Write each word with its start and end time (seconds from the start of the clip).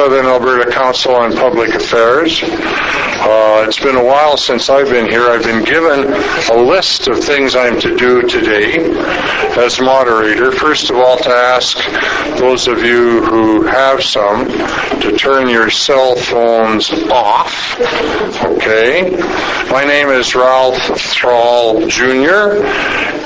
Southern 0.00 0.24
Alberta 0.24 0.70
Council 0.70 1.14
on 1.14 1.36
Public 1.36 1.74
Affairs. 1.74 2.40
Uh, 3.22 3.66
it's 3.68 3.78
been 3.78 3.96
a 3.96 4.02
while 4.04 4.38
since 4.38 4.70
I've 4.70 4.88
been 4.88 5.06
here. 5.06 5.28
I've 5.28 5.42
been 5.42 5.62
given 5.62 6.10
a 6.50 6.56
list 6.56 7.06
of 7.06 7.22
things 7.22 7.54
I'm 7.54 7.78
to 7.80 7.94
do 7.94 8.22
today 8.22 8.78
as 9.58 9.78
moderator. 9.78 10.50
First 10.52 10.88
of 10.88 10.96
all, 10.96 11.18
to 11.18 11.28
ask 11.28 11.76
those 12.38 12.66
of 12.66 12.82
you 12.82 13.22
who 13.22 13.64
have 13.64 14.02
some 14.02 14.48
to 14.48 15.16
turn 15.18 15.50
your 15.50 15.68
cell 15.68 16.16
phones 16.16 16.90
off. 17.10 17.78
Okay. 18.42 19.10
My 19.70 19.84
name 19.84 20.08
is 20.08 20.34
Ralph 20.34 20.80
Thrall 20.98 21.86
Jr., 21.86 22.64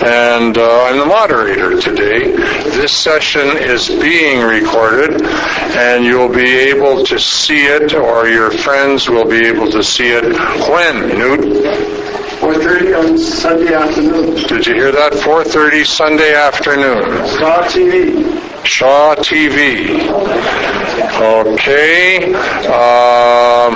and 0.05 0.59
uh, 0.59 0.85
I'm 0.85 0.99
the 0.99 1.07
moderator 1.07 1.81
today. 1.81 2.33
This 2.33 2.93
session 2.93 3.57
is 3.57 3.89
being 3.89 4.43
recorded, 4.45 5.23
and 5.23 6.05
you'll 6.05 6.35
be 6.35 6.51
able 6.71 7.05
to 7.05 7.19
see 7.19 7.65
it, 7.65 7.95
or 7.95 8.27
your 8.27 8.51
friends 8.51 9.09
will 9.09 9.25
be 9.25 9.47
able 9.47 9.71
to 9.71 9.84
see 9.85 10.09
it 10.09 10.25
when, 10.69 11.09
Newt? 11.09 11.41
4.30 12.41 12.99
on 12.99 13.19
Sunday 13.19 13.73
afternoon. 13.75 14.35
Did 14.35 14.67
you 14.67 14.75
hear 14.75 14.93
that? 14.93 15.13
4.30 15.13 15.87
Sunday 15.87 16.35
afternoon. 16.35 17.27
Star 17.27 17.63
TV. 17.65 18.67
Shaw 18.67 19.15
TV. 19.15 20.01
Okay. 21.21 22.35
Um, 22.65 23.75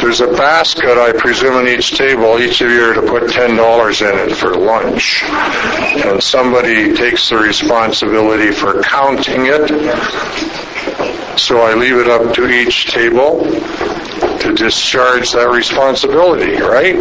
there's 0.00 0.20
a 0.20 0.28
basket, 0.28 0.98
I 0.98 1.12
presume, 1.12 1.66
in 1.66 1.68
each 1.68 1.92
table. 1.92 2.38
Each 2.38 2.60
of 2.60 2.70
you 2.70 2.90
are 2.90 2.94
to 2.94 3.02
put 3.02 3.24
$10 3.24 4.12
in 4.12 4.30
it 4.30 4.34
for 4.34 4.54
lunch. 4.54 5.22
And 5.24 6.22
somebody 6.22 6.94
takes 6.94 7.28
the 7.28 7.36
responsibility 7.36 8.50
for 8.50 8.82
counting 8.82 9.46
it. 9.46 10.71
So 11.36 11.60
I 11.60 11.74
leave 11.74 11.96
it 11.96 12.08
up 12.08 12.34
to 12.34 12.48
each 12.48 12.86
table 12.86 13.44
to 13.44 14.54
discharge 14.54 15.32
that 15.32 15.48
responsibility, 15.48 16.60
right? 16.60 16.96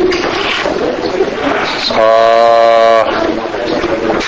Uh, 1.93 3.40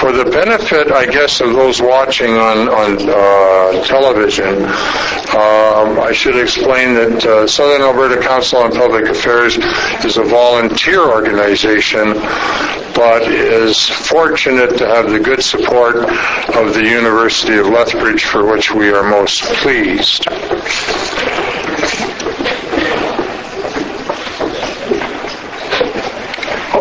for 0.03 0.11
the 0.11 0.25
benefit, 0.25 0.91
I 0.91 1.05
guess, 1.05 1.39
of 1.39 1.53
those 1.53 1.81
watching 1.81 2.33
on 2.33 2.67
on 2.67 3.09
uh, 3.09 3.85
television, 3.85 4.65
um, 4.65 5.97
I 5.97 6.11
should 6.11 6.35
explain 6.35 6.93
that 6.95 7.25
uh, 7.25 7.47
Southern 7.47 7.81
Alberta 7.81 8.21
Council 8.21 8.59
on 8.59 8.73
Public 8.73 9.05
Affairs 9.05 9.57
is 10.03 10.17
a 10.17 10.23
volunteer 10.23 10.99
organization, 10.99 12.15
but 12.93 13.31
is 13.31 13.87
fortunate 13.87 14.77
to 14.77 14.85
have 14.87 15.09
the 15.09 15.21
good 15.21 15.41
support 15.41 15.95
of 15.95 16.73
the 16.73 16.83
University 16.83 17.55
of 17.55 17.67
Lethbridge, 17.67 18.25
for 18.25 18.45
which 18.45 18.73
we 18.73 18.91
are 18.91 19.03
most 19.09 19.41
pleased. 19.63 20.27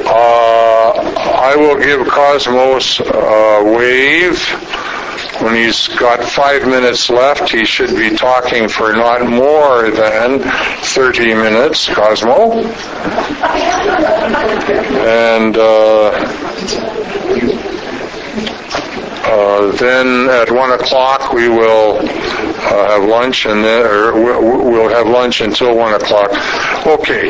Uh, 0.05 1.42
I 1.53 1.57
will 1.57 1.79
give 1.79 2.09
Cosmos 2.09 2.99
a 3.01 3.63
wave. 3.63 4.41
When 5.43 5.55
he's 5.55 5.87
got 5.89 6.25
five 6.25 6.67
minutes 6.67 7.11
left, 7.11 7.51
he 7.51 7.67
should 7.67 7.91
be 7.91 8.17
talking 8.17 8.71
for 8.71 8.95
not 8.95 9.29
more 9.29 9.91
than 9.91 10.41
30 10.41 11.35
minutes, 11.35 11.93
Cosmo. 11.93 12.53
And 15.05 15.55
uh, 15.59 16.09
uh, 19.29 19.73
then 19.73 20.31
at 20.31 20.51
one 20.51 20.73
o'clock 20.73 21.35
we 21.35 21.51
will 21.51 21.99
uh, 21.99 22.89
have 22.89 23.05
lunch, 23.05 23.45
and 23.45 23.63
then 23.63 23.85
or 23.85 24.15
we'll 24.23 24.89
have 24.89 25.07
lunch 25.07 25.43
until 25.43 25.77
one 25.77 25.93
o'clock. 25.93 26.31
Okay. 26.87 27.29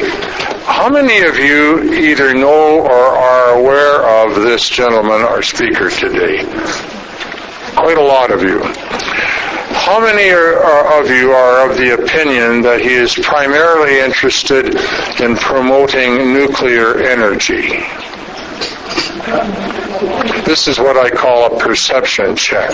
How 0.65 0.89
many 0.89 1.21
of 1.27 1.37
you 1.37 1.93
either 1.93 2.33
know 2.35 2.81
or 2.81 2.91
are 2.91 3.59
aware 3.59 4.05
of 4.25 4.43
this 4.43 4.69
gentleman, 4.69 5.21
our 5.23 5.43
speaker 5.43 5.91
today? 5.91 6.45
Quite 7.75 7.99
a 7.99 8.03
lot 8.03 8.31
of 8.31 8.43
you. 8.43 8.61
How 9.75 10.01
many 10.01 10.31
are, 10.31 11.01
of 11.01 11.11
you 11.11 11.33
are 11.33 11.69
of 11.69 11.77
the 11.77 11.95
opinion 11.95 12.63
that 12.63 12.81
he 12.81 12.95
is 12.95 13.15
primarily 13.15 13.99
interested 13.99 14.77
in 15.21 15.35
promoting 15.37 16.33
nuclear 16.33 16.99
energy? 16.99 17.83
This 20.45 20.69
is 20.69 20.79
what 20.79 20.97
I 20.97 21.11
call 21.11 21.55
a 21.55 21.59
perception 21.59 22.35
check. 22.35 22.71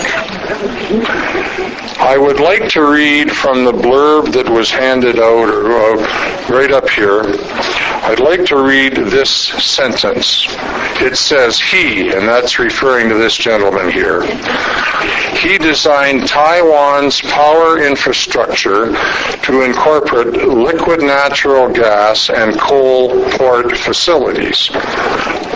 I 1.99 2.17
would 2.17 2.39
like 2.39 2.69
to 2.69 2.89
read 2.89 3.29
from 3.31 3.65
the 3.65 3.73
blurb 3.73 4.31
that 4.33 4.47
was 4.49 4.71
handed 4.71 5.19
out 5.19 5.49
uh, 5.49 6.53
right 6.53 6.71
up 6.71 6.89
here. 6.89 7.23
I'd 7.23 8.21
like 8.21 8.45
to 8.45 8.63
read 8.63 8.95
this 8.95 9.29
sentence. 9.29 10.45
It 11.01 11.17
says, 11.17 11.59
He, 11.59 12.09
and 12.09 12.27
that's 12.27 12.57
referring 12.57 13.09
to 13.09 13.15
this 13.15 13.35
gentleman 13.35 13.91
here, 13.91 14.21
he 15.35 15.57
designed 15.57 16.27
Taiwan's 16.27 17.21
power 17.21 17.85
infrastructure 17.85 18.93
to 19.43 19.61
incorporate 19.61 20.33
liquid 20.33 21.01
natural 21.01 21.71
gas 21.71 22.29
and 22.29 22.57
coal 22.59 23.29
port 23.31 23.77
facilities, 23.77 24.69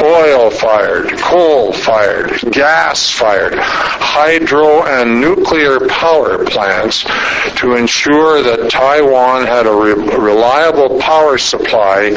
oil 0.03 0.49
fired, 0.49 1.11
coal 1.19 1.71
fired, 1.71 2.39
gas 2.51 3.09
fired, 3.09 3.55
hydro 3.57 4.83
and 4.83 5.19
nuclear 5.19 5.87
power 5.87 6.45
plants 6.45 7.03
to 7.55 7.75
ensure 7.75 8.43
that 8.43 8.69
Taiwan 8.69 9.45
had 9.45 9.65
a 9.65 9.73
re- 9.73 10.17
reliable 10.17 10.99
power 10.99 11.37
supply 11.37 12.07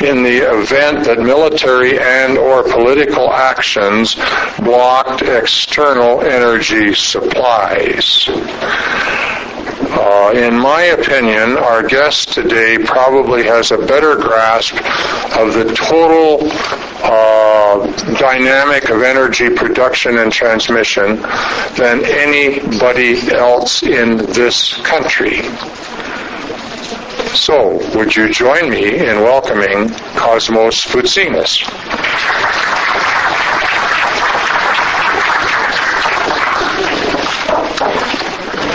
in 0.00 0.22
the 0.22 0.38
event 0.38 1.04
that 1.04 1.18
military 1.18 1.98
and 1.98 2.38
or 2.38 2.62
political 2.62 3.32
actions 3.32 4.14
blocked 4.58 5.22
external 5.22 6.22
energy 6.22 6.94
supplies. 6.94 8.28
Uh, 9.90 10.32
in 10.34 10.58
my 10.58 10.82
opinion, 10.82 11.56
our 11.56 11.82
guest 11.86 12.32
today 12.32 12.78
probably 12.78 13.44
has 13.44 13.70
a 13.70 13.78
better 13.78 14.16
grasp 14.16 14.74
of 15.38 15.54
the 15.54 15.72
total 15.74 16.38
uh, 17.02 17.86
dynamic 18.18 18.90
of 18.90 19.02
energy 19.02 19.50
production 19.50 20.18
and 20.18 20.32
transmission 20.32 21.16
than 21.76 22.04
anybody 22.04 23.30
else 23.30 23.82
in 23.82 24.16
this 24.16 24.76
country. 24.82 25.42
So, 27.34 27.78
would 27.96 28.16
you 28.16 28.30
join 28.32 28.70
me 28.70 28.96
in 28.96 29.22
welcoming 29.22 29.90
Cosmos 30.16 30.84
Voutsinos? 30.86 31.62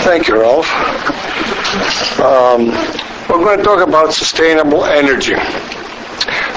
Thank 0.03 0.27
you, 0.27 0.39
Ralph. 0.39 0.69
Um, 2.19 2.67
we're 3.29 3.43
going 3.43 3.57
to 3.57 3.63
talk 3.63 3.85
about 3.85 4.13
sustainable 4.13 4.85
energy. 4.85 5.35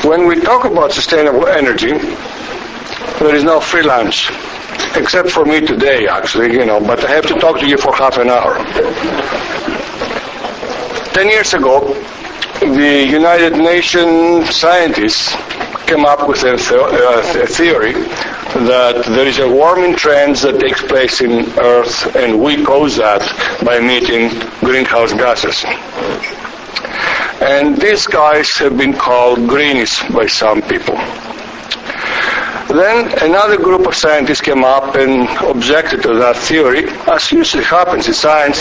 When 0.04 0.26
we 0.26 0.40
talk 0.40 0.64
about 0.64 0.92
sustainable 0.92 1.46
energy, 1.48 1.92
there 3.18 3.34
is 3.34 3.42
no 3.44 3.60
free 3.60 3.82
lunch, 3.82 4.30
except 4.94 5.30
for 5.30 5.44
me 5.44 5.60
today, 5.60 6.06
actually, 6.06 6.52
you 6.52 6.64
know, 6.64 6.80
but 6.80 7.04
I 7.04 7.10
have 7.10 7.26
to 7.26 7.34
talk 7.34 7.58
to 7.60 7.66
you 7.66 7.76
for 7.76 7.94
half 7.94 8.18
an 8.18 8.28
hour. 8.28 8.56
Ten 11.12 11.28
years 11.28 11.54
ago, 11.54 11.94
the 12.60 13.06
United 13.08 13.54
Nations 13.56 14.54
scientists 14.54 15.34
came 15.86 16.04
up 16.04 16.28
with 16.28 16.42
a, 16.44 16.56
th- 16.56 16.72
uh, 16.72 17.42
a 17.42 17.46
theory 17.46 17.92
that 17.92 19.04
there 19.06 19.26
is 19.26 19.38
a 19.38 19.48
warming 19.48 19.96
trend 19.96 20.36
that 20.36 20.60
takes 20.60 20.82
place 20.82 21.20
in 21.20 21.46
Earth, 21.58 22.14
and 22.16 22.40
we 22.40 22.62
cause 22.64 22.96
that 22.96 23.22
by 23.64 23.78
emitting 23.78 24.30
greenhouse 24.60 25.12
gases. 25.12 25.64
And 27.40 27.76
these 27.76 28.06
guys 28.06 28.50
have 28.56 28.78
been 28.78 28.94
called 28.94 29.46
greenies 29.48 30.02
by 30.10 30.26
some 30.26 30.62
people. 30.62 30.96
Then 32.68 33.12
another 33.22 33.56
group 33.56 33.86
of 33.86 33.94
scientists 33.94 34.40
came 34.40 34.64
up 34.64 34.96
and 34.96 35.28
objected 35.46 36.02
to 36.02 36.14
that 36.14 36.36
theory, 36.36 36.88
as 37.06 37.30
usually 37.30 37.62
happens 37.62 38.08
in 38.08 38.14
science. 38.14 38.58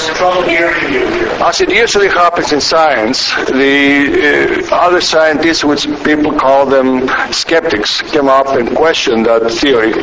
As 1.42 1.60
it 1.60 1.72
usually 1.72 2.07
happens 2.07 2.54
in 2.54 2.62
science, 2.62 3.33
the 3.48 4.62
uh, 4.69 4.75
other 4.75 5.01
scientists, 5.01 5.63
which 5.63 5.88
people 6.04 6.33
call 6.33 6.68
them 6.68 7.10
skeptics, 7.31 8.01
came 8.01 8.27
up 8.27 8.48
and 8.50 8.75
questioned 8.75 9.25
that 9.25 9.51
theory. 9.51 9.94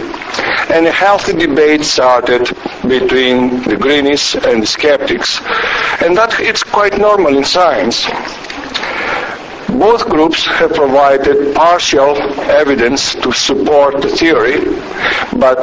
And 0.75 0.85
a 0.87 0.93
healthy 0.93 1.35
debate 1.35 1.85
started 1.85 2.51
between 2.89 3.63
the 3.63 3.77
greenies 3.77 4.35
and 4.35 4.63
the 4.63 4.67
skeptics. 4.67 5.41
And 6.03 6.17
that 6.17 6.41
it's 6.41 6.65
quite 6.65 6.99
normal 6.99 7.37
in 7.37 7.45
science. 7.45 8.09
Both 9.79 10.09
groups 10.09 10.45
have 10.47 10.73
provided 10.75 11.55
partial 11.55 12.17
evidence 12.43 13.15
to 13.17 13.33
support 13.33 14.03
the 14.03 14.09
theory, 14.09 14.61
but 15.39 15.61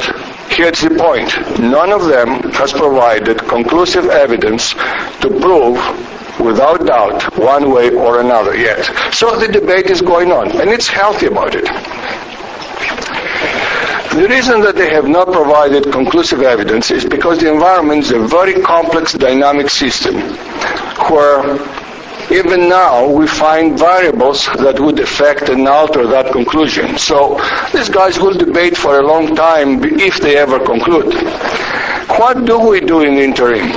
Here's 0.50 0.80
the 0.80 0.90
point. 0.90 1.30
None 1.60 1.92
of 1.92 2.06
them 2.06 2.50
has 2.52 2.72
provided 2.72 3.38
conclusive 3.38 4.06
evidence 4.06 4.74
to 5.22 5.28
prove 5.40 5.78
without 6.40 6.84
doubt 6.84 7.38
one 7.38 7.70
way 7.70 7.94
or 7.94 8.20
another 8.20 8.56
yet. 8.56 8.84
So 9.14 9.38
the 9.38 9.46
debate 9.46 9.86
is 9.86 10.02
going 10.02 10.32
on 10.32 10.50
and 10.60 10.68
it's 10.68 10.88
healthy 10.88 11.26
about 11.26 11.54
it. 11.54 11.64
The 14.12 14.26
reason 14.28 14.60
that 14.62 14.74
they 14.74 14.90
have 14.90 15.08
not 15.08 15.28
provided 15.28 15.92
conclusive 15.92 16.42
evidence 16.42 16.90
is 16.90 17.04
because 17.04 17.38
the 17.38 17.50
environment 17.50 18.04
is 18.04 18.10
a 18.10 18.18
very 18.18 18.60
complex 18.60 19.12
dynamic 19.12 19.70
system 19.70 20.16
where 21.08 21.56
even 22.30 22.68
now 22.68 23.08
we 23.08 23.26
find 23.26 23.78
variables 23.78 24.46
that 24.58 24.78
would 24.78 24.98
affect 25.00 25.48
and 25.48 25.66
alter 25.66 26.06
that 26.06 26.32
conclusion. 26.32 26.96
So 26.98 27.40
these 27.72 27.88
guys 27.88 28.18
will 28.18 28.34
debate 28.34 28.76
for 28.76 29.00
a 29.00 29.02
long 29.02 29.34
time 29.34 29.82
if 29.84 30.20
they 30.20 30.36
ever 30.36 30.58
conclude. 30.64 31.12
What 32.18 32.44
do 32.44 32.58
we 32.58 32.80
do 32.80 33.00
in 33.02 33.14
the 33.16 33.22
interim? 33.22 33.70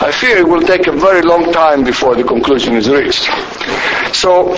I 0.00 0.12
fear 0.12 0.38
it 0.38 0.48
will 0.48 0.62
take 0.62 0.86
a 0.86 0.92
very 0.92 1.22
long 1.22 1.52
time 1.52 1.84
before 1.84 2.14
the 2.14 2.24
conclusion 2.24 2.74
is 2.74 2.88
reached. 2.88 3.28
So 4.14 4.54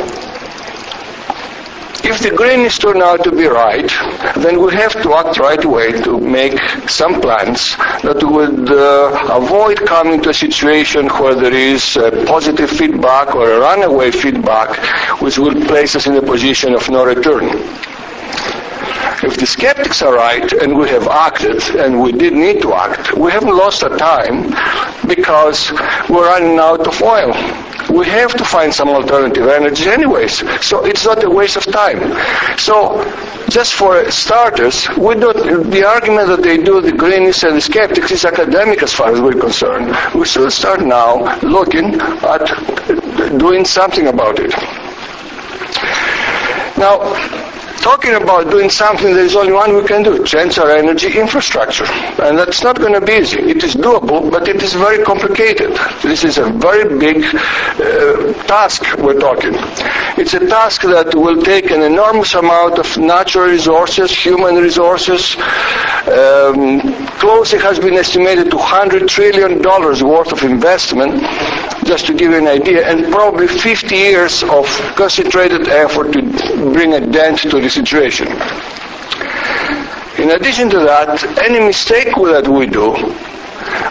if 2.09 2.21
the 2.21 2.31
greenies 2.31 2.79
turn 2.79 3.03
out 3.03 3.25
to 3.25 3.33
be 3.33 3.47
right, 3.47 3.91
then 4.37 4.61
we 4.63 4.73
have 4.75 4.93
to 5.03 5.15
act 5.15 5.39
right 5.39 5.63
away 5.65 5.91
to 6.03 6.21
make 6.21 6.59
some 6.89 7.21
plans 7.21 7.77
that 8.07 8.23
would 8.23 8.71
uh, 8.71 9.39
avoid 9.41 9.79
coming 9.87 10.23
to 10.23 10.31
a 10.31 10.35
situation 10.35 11.09
where 11.09 11.35
there 11.35 11.55
is 11.55 11.97
a 11.97 12.11
positive 12.25 12.71
feedback 12.71 13.35
or 13.35 13.51
a 13.51 13.61
runaway 13.61 14.11
feedback 14.11 14.77
which 15.21 15.37
will 15.39 15.61
place 15.67 15.97
us 15.97 16.07
in 16.07 16.17
a 16.17 16.23
position 16.23 16.75
of 16.75 16.89
no 16.89 17.05
return. 17.05 17.47
If 19.23 19.37
the 19.39 19.47
skeptics 19.47 20.03
are 20.03 20.15
right 20.15 20.51
and 20.53 20.77
we 20.79 20.89
have 20.91 21.09
acted 21.09 21.63
and 21.77 22.01
we 22.01 22.13
did 22.13 22.33
need 22.33 22.63
to 22.63 22.75
act, 22.75 23.17
we 23.17 23.31
haven't 23.31 23.57
lost 23.57 23.83
our 23.83 23.97
time 23.97 24.51
because 25.07 25.73
we're 26.09 26.27
running 26.27 26.59
out 26.59 26.87
of 26.87 27.01
oil 27.03 27.33
we 27.91 28.07
have 28.07 28.35
to 28.35 28.45
find 28.45 28.73
some 28.75 28.89
alternative 28.89 29.47
energy 29.49 29.89
anyways. 29.89 30.39
So 30.65 30.85
it's 30.85 31.05
not 31.05 31.23
a 31.25 31.31
waste 31.31 31.57
of 31.57 31.65
time. 31.67 31.99
So 32.59 33.03
just 33.49 33.75
for 33.75 34.11
starters, 34.11 34.89
we 34.97 35.15
don't, 35.15 35.71
the 35.71 35.85
argument 35.87 36.29
that 36.29 36.43
they 36.43 36.59
do, 36.59 36.81
the 36.81 36.93
greenies 36.93 37.45
and 37.45 37.57
the 37.57 37.61
skeptics, 37.61 38.11
is 38.11 38.25
academic 38.25 38.83
as 38.83 38.93
far 38.93 39.13
as 39.13 39.21
we're 39.21 39.41
concerned. 39.41 39.97
We 40.15 40.27
should 40.27 40.53
start 40.53 40.81
now 40.83 41.39
looking 41.41 42.01
at 42.01 43.39
doing 43.39 43.65
something 43.65 44.07
about 44.09 44.39
it. 44.41 44.53
Now, 46.79 47.46
talking 47.87 48.15
about 48.15 48.51
doing 48.51 48.69
something, 48.69 49.15
there 49.15 49.25
is 49.25 49.37
only 49.37 49.53
one 49.53 49.73
we 49.77 49.85
can 49.87 50.03
do, 50.03 50.25
change 50.25 50.59
our 50.59 50.73
energy 50.73 51.21
infrastructure. 51.21 51.87
And 52.25 52.37
that's 52.37 52.65
not 52.65 52.77
going 52.81 52.95
to 52.95 53.01
be 53.01 53.13
easy. 53.13 53.39
It 53.39 53.63
is 53.63 53.77
doable, 53.77 54.29
but 54.29 54.49
it 54.49 54.61
is 54.61 54.75
very 54.75 55.05
complicated. 55.05 55.71
This 56.03 56.25
is 56.25 56.37
a 56.39 56.51
very 56.51 56.99
big 56.99 57.19
uh, 57.25 58.33
task 58.53 58.83
we're 58.99 59.21
talking. 59.21 59.55
It's 60.21 60.35
a 60.35 60.45
task 60.49 60.83
that 60.83 61.15
will 61.15 61.41
take 61.43 61.71
an 61.71 61.83
enormous 61.83 62.35
amount 62.35 62.81
of 62.81 62.89
natural 62.99 63.51
resources, 63.51 64.11
human 64.11 64.57
resources. 64.57 65.37
Um, 66.07 66.81
closely 67.23 67.59
has 67.61 67.79
been 67.79 67.95
estimated 67.95 68.51
to 68.51 68.57
$100 68.57 69.09
trillion 69.09 69.63
worth 69.63 70.33
of 70.33 70.43
investment, 70.43 71.23
just 71.85 72.07
to 72.07 72.15
give 72.15 72.33
you 72.33 72.39
an 72.39 72.49
idea, 72.49 72.89
and 72.91 73.13
probably 73.13 73.47
50 73.47 73.95
years 73.95 74.43
of 74.43 74.67
concentrated 74.97 75.69
effort 75.69 76.13
to 76.15 76.23
bring 76.73 76.95
a 76.95 77.01
dent 77.01 77.39
to 77.51 77.61
this 77.61 77.76
situation. 77.77 78.27
In 80.23 80.31
addition 80.31 80.71
to 80.71 80.81
that, 80.81 81.23
any 81.47 81.61
mistake 81.61 82.13
that 82.17 82.49
we 82.49 82.67
do 82.67 82.87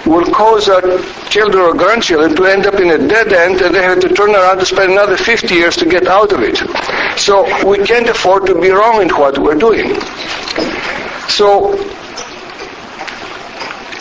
will 0.09 0.25
cause 0.33 0.67
our 0.69 0.81
children 1.29 1.61
or 1.63 1.73
grandchildren 1.73 2.35
to 2.35 2.45
end 2.45 2.65
up 2.65 2.75
in 2.75 2.89
a 2.89 2.97
dead 3.07 3.31
end 3.33 3.61
and 3.61 3.73
they 3.75 3.83
have 3.83 3.99
to 3.99 4.09
turn 4.09 4.31
around 4.35 4.57
to 4.57 4.65
spend 4.65 4.91
another 4.91 5.17
50 5.17 5.53
years 5.53 5.75
to 5.77 5.85
get 5.85 6.07
out 6.07 6.31
of 6.33 6.41
it. 6.41 6.57
So 7.19 7.45
we 7.67 7.77
can't 7.85 8.09
afford 8.09 8.45
to 8.47 8.59
be 8.59 8.69
wrong 8.69 9.01
in 9.01 9.09
what 9.09 9.37
we're 9.37 9.61
doing. 9.67 9.99
So 11.27 11.73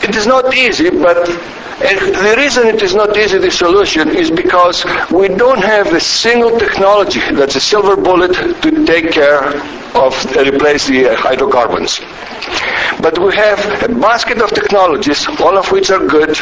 it 0.07 0.15
is 0.17 0.27
not 0.27 0.55
easy, 0.55 0.91
but 0.91 1.29
and 1.83 1.99
the 1.99 2.35
reason 2.37 2.69
it 2.69 2.83
is 2.83 2.95
not 2.95 3.17
easy, 3.17 3.39
the 3.39 3.51
solution, 3.51 4.09
is 4.11 4.31
because 4.31 4.85
we 5.11 5.29
don't 5.29 5.63
have 5.63 5.93
a 5.93 6.01
single 6.01 6.59
technology 6.59 7.21
that's 7.33 7.57
a 7.57 7.61
silver 7.61 7.97
bullet 7.97 8.33
to 8.63 8.85
take 8.87 9.11
care 9.11 9.43
of 9.95 10.13
replace 10.37 10.87
the 10.89 11.09
uh, 11.09 11.17
hydrocarbons. 11.17 12.01
But 13.01 13.19
we 13.19 13.35
have 13.37 13.59
a 13.83 13.89
basket 13.89 14.41
of 14.41 14.51
technologies, 14.51 15.27
all 15.41 15.57
of 15.57 15.71
which 15.73 15.91
are 15.91 16.05
good, 16.07 16.37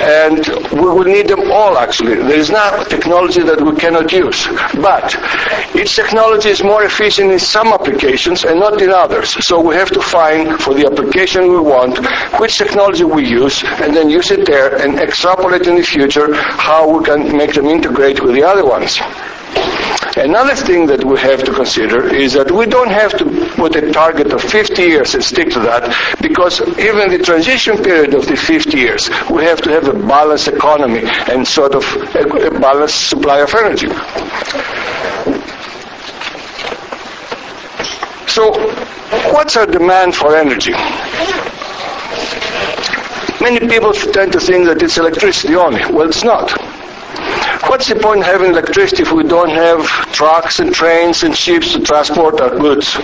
and 0.00 0.46
we 0.72 0.80
will 0.80 1.04
need 1.04 1.28
them 1.28 1.50
all 1.50 1.78
actually. 1.78 2.16
There 2.16 2.38
is 2.38 2.50
not 2.50 2.86
a 2.86 2.88
technology 2.88 3.42
that 3.42 3.60
we 3.60 3.74
cannot 3.76 4.12
use. 4.12 4.46
But 4.74 5.16
each 5.74 5.96
technology 5.96 6.50
is 6.50 6.62
more 6.62 6.84
efficient 6.84 7.30
in 7.32 7.38
some 7.38 7.68
applications 7.68 8.44
and 8.44 8.60
not 8.60 8.80
in 8.80 8.90
others. 8.90 9.30
So 9.46 9.60
we 9.60 9.74
have 9.76 9.90
to 9.92 10.00
find 10.00 10.60
for 10.60 10.74
the 10.74 10.86
application 10.86 11.48
we 11.48 11.60
want 11.60 11.98
which 12.40 12.58
technology 12.58 13.04
we 13.04 13.26
use 13.26 13.62
and 13.64 13.94
then 13.96 14.10
use 14.10 14.17
it 14.30 14.46
there 14.46 14.76
and 14.76 14.98
extrapolate 14.98 15.66
in 15.66 15.76
the 15.76 15.82
future 15.82 16.34
how 16.34 16.98
we 16.98 17.04
can 17.04 17.36
make 17.36 17.54
them 17.54 17.66
integrate 17.66 18.22
with 18.22 18.34
the 18.34 18.42
other 18.42 18.64
ones. 18.64 18.98
Another 20.16 20.54
thing 20.56 20.86
that 20.86 21.04
we 21.04 21.16
have 21.20 21.44
to 21.44 21.52
consider 21.52 22.12
is 22.12 22.32
that 22.32 22.50
we 22.50 22.66
don't 22.66 22.90
have 22.90 23.16
to 23.18 23.24
put 23.54 23.76
a 23.76 23.92
target 23.92 24.32
of 24.32 24.42
50 24.42 24.82
years 24.82 25.14
and 25.14 25.22
stick 25.22 25.50
to 25.50 25.60
that 25.60 25.94
because 26.20 26.60
even 26.78 27.10
the 27.10 27.18
transition 27.22 27.76
period 27.82 28.14
of 28.14 28.26
the 28.26 28.36
50 28.36 28.76
years, 28.76 29.08
we 29.30 29.44
have 29.44 29.62
to 29.62 29.70
have 29.70 29.86
a 29.86 29.92
balanced 29.92 30.48
economy 30.48 31.02
and 31.30 31.46
sort 31.46 31.74
of 31.74 31.84
a, 32.16 32.48
a 32.48 32.60
balanced 32.60 33.08
supply 33.08 33.40
of 33.40 33.54
energy. 33.54 33.88
So, 38.26 38.52
what's 39.32 39.56
our 39.56 39.66
demand 39.66 40.14
for 40.14 40.34
energy? 40.36 40.72
Many 43.40 43.60
people 43.60 43.92
tend 43.92 44.32
to 44.32 44.40
think 44.40 44.66
that 44.66 44.82
it's 44.82 44.98
electricity 44.98 45.54
only. 45.54 45.80
Well, 45.92 46.08
it's 46.08 46.24
not. 46.24 46.50
What's 47.68 47.88
the 47.88 47.94
point 47.94 48.18
in 48.18 48.24
having 48.24 48.50
electricity 48.50 49.02
if 49.02 49.12
we 49.12 49.22
don't 49.22 49.50
have 49.50 49.86
trucks 50.12 50.58
and 50.58 50.74
trains 50.74 51.22
and 51.22 51.36
ships 51.36 51.72
to 51.72 51.80
transport 51.80 52.40
our 52.40 52.50
goods? 52.50 52.94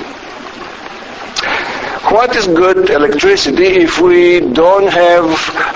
What 2.10 2.36
is 2.36 2.46
good 2.46 2.90
electricity 2.90 3.82
if 3.82 4.00
we 4.00 4.40
don't 4.40 4.88
have 4.92 5.24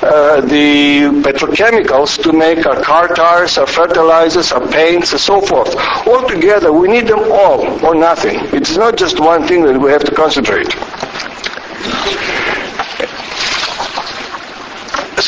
uh, 0.03 0.41
the 0.43 1.03
petrochemicals 1.23 2.23
to 2.23 2.33
make 2.33 2.67
our 2.67 2.83
car 2.83 3.09
tires, 3.09 3.59
our 3.59 3.67
fertilizers, 3.67 4.53
our 4.53 4.67
paints, 4.69 5.13
and 5.13 5.21
so 5.21 5.41
forth? 5.41 5.75
Altogether, 6.07 6.73
we 6.73 6.89
need 6.89 7.07
them 7.07 7.21
all 7.33 7.85
or 7.85 7.95
nothing. 7.95 8.39
It's 8.53 8.77
not 8.77 8.97
just 8.97 9.21
one 9.21 9.47
thing 9.47 9.65
that 9.65 9.81
we 9.81 9.91
have 9.91 10.05
to 10.05 10.15
concentrate. 10.15 10.75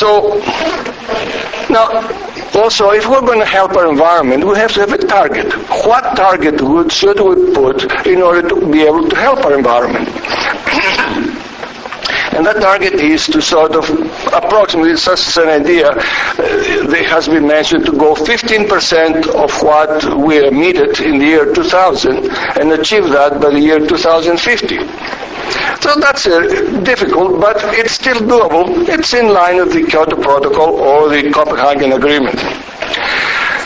So, 0.01 0.39
now, 1.69 1.85
also, 2.55 2.89
if 2.89 3.07
we're 3.07 3.21
going 3.21 3.37
to 3.37 3.45
help 3.45 3.73
our 3.77 3.87
environment, 3.87 4.43
we 4.43 4.55
have 4.55 4.73
to 4.73 4.79
have 4.79 4.93
a 4.93 4.97
target. 4.97 5.53
What 5.85 6.15
target 6.17 6.59
would, 6.59 6.91
should 6.91 7.19
we 7.19 7.53
put 7.53 8.07
in 8.07 8.19
order 8.23 8.49
to 8.49 8.55
be 8.71 8.81
able 8.81 9.07
to 9.07 9.15
help 9.15 9.45
our 9.45 9.55
environment? 9.55 10.07
And 12.33 12.43
that 12.47 12.61
target 12.61 12.95
is 12.95 13.27
to 13.27 13.43
sort 13.43 13.75
of 13.75 13.87
approximately, 14.33 14.97
such 14.97 15.19
as 15.27 15.37
an 15.37 15.49
idea, 15.49 15.89
uh, 15.91 15.97
there 16.87 17.07
has 17.07 17.27
been 17.27 17.45
mentioned 17.45 17.85
to 17.85 17.91
go 17.91 18.15
15% 18.15 19.27
of 19.27 19.61
what 19.61 20.17
we 20.17 20.47
emitted 20.47 20.99
in 20.99 21.19
the 21.19 21.25
year 21.25 21.53
2000 21.53 22.27
and 22.59 22.71
achieve 22.71 23.07
that 23.09 23.39
by 23.39 23.51
the 23.51 23.59
year 23.59 23.77
2050. 23.77 24.77
So 25.81 25.95
that's 25.99 26.27
uh, 26.27 26.41
difficult, 26.83 27.41
but 27.41 27.57
it's 27.73 27.93
still 27.93 28.17
doable. 28.17 28.87
It's 28.87 29.13
in 29.15 29.33
line 29.33 29.57
with 29.57 29.73
the 29.73 29.83
Kyoto 29.83 30.15
Protocol 30.21 30.75
or 30.79 31.09
the 31.09 31.31
Copenhagen 31.31 31.93
Agreement. 31.93 32.39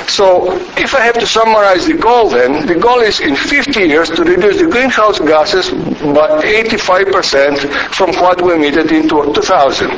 So 0.07 0.55
if 0.77 0.95
I 0.95 1.01
have 1.01 1.15
to 1.19 1.27
summarize 1.27 1.87
the 1.87 1.95
goal 1.95 2.29
then, 2.29 2.67
the 2.67 2.75
goal 2.75 3.01
is 3.01 3.19
in 3.19 3.35
50 3.35 3.81
years 3.81 4.09
to 4.11 4.23
reduce 4.23 4.59
the 4.59 4.67
greenhouse 4.67 5.19
gases 5.19 5.69
by 5.71 6.41
85% 6.63 7.67
from 7.93 8.13
what 8.23 8.41
we 8.41 8.53
emitted 8.53 8.91
in 8.93 9.09
2000. 9.09 9.89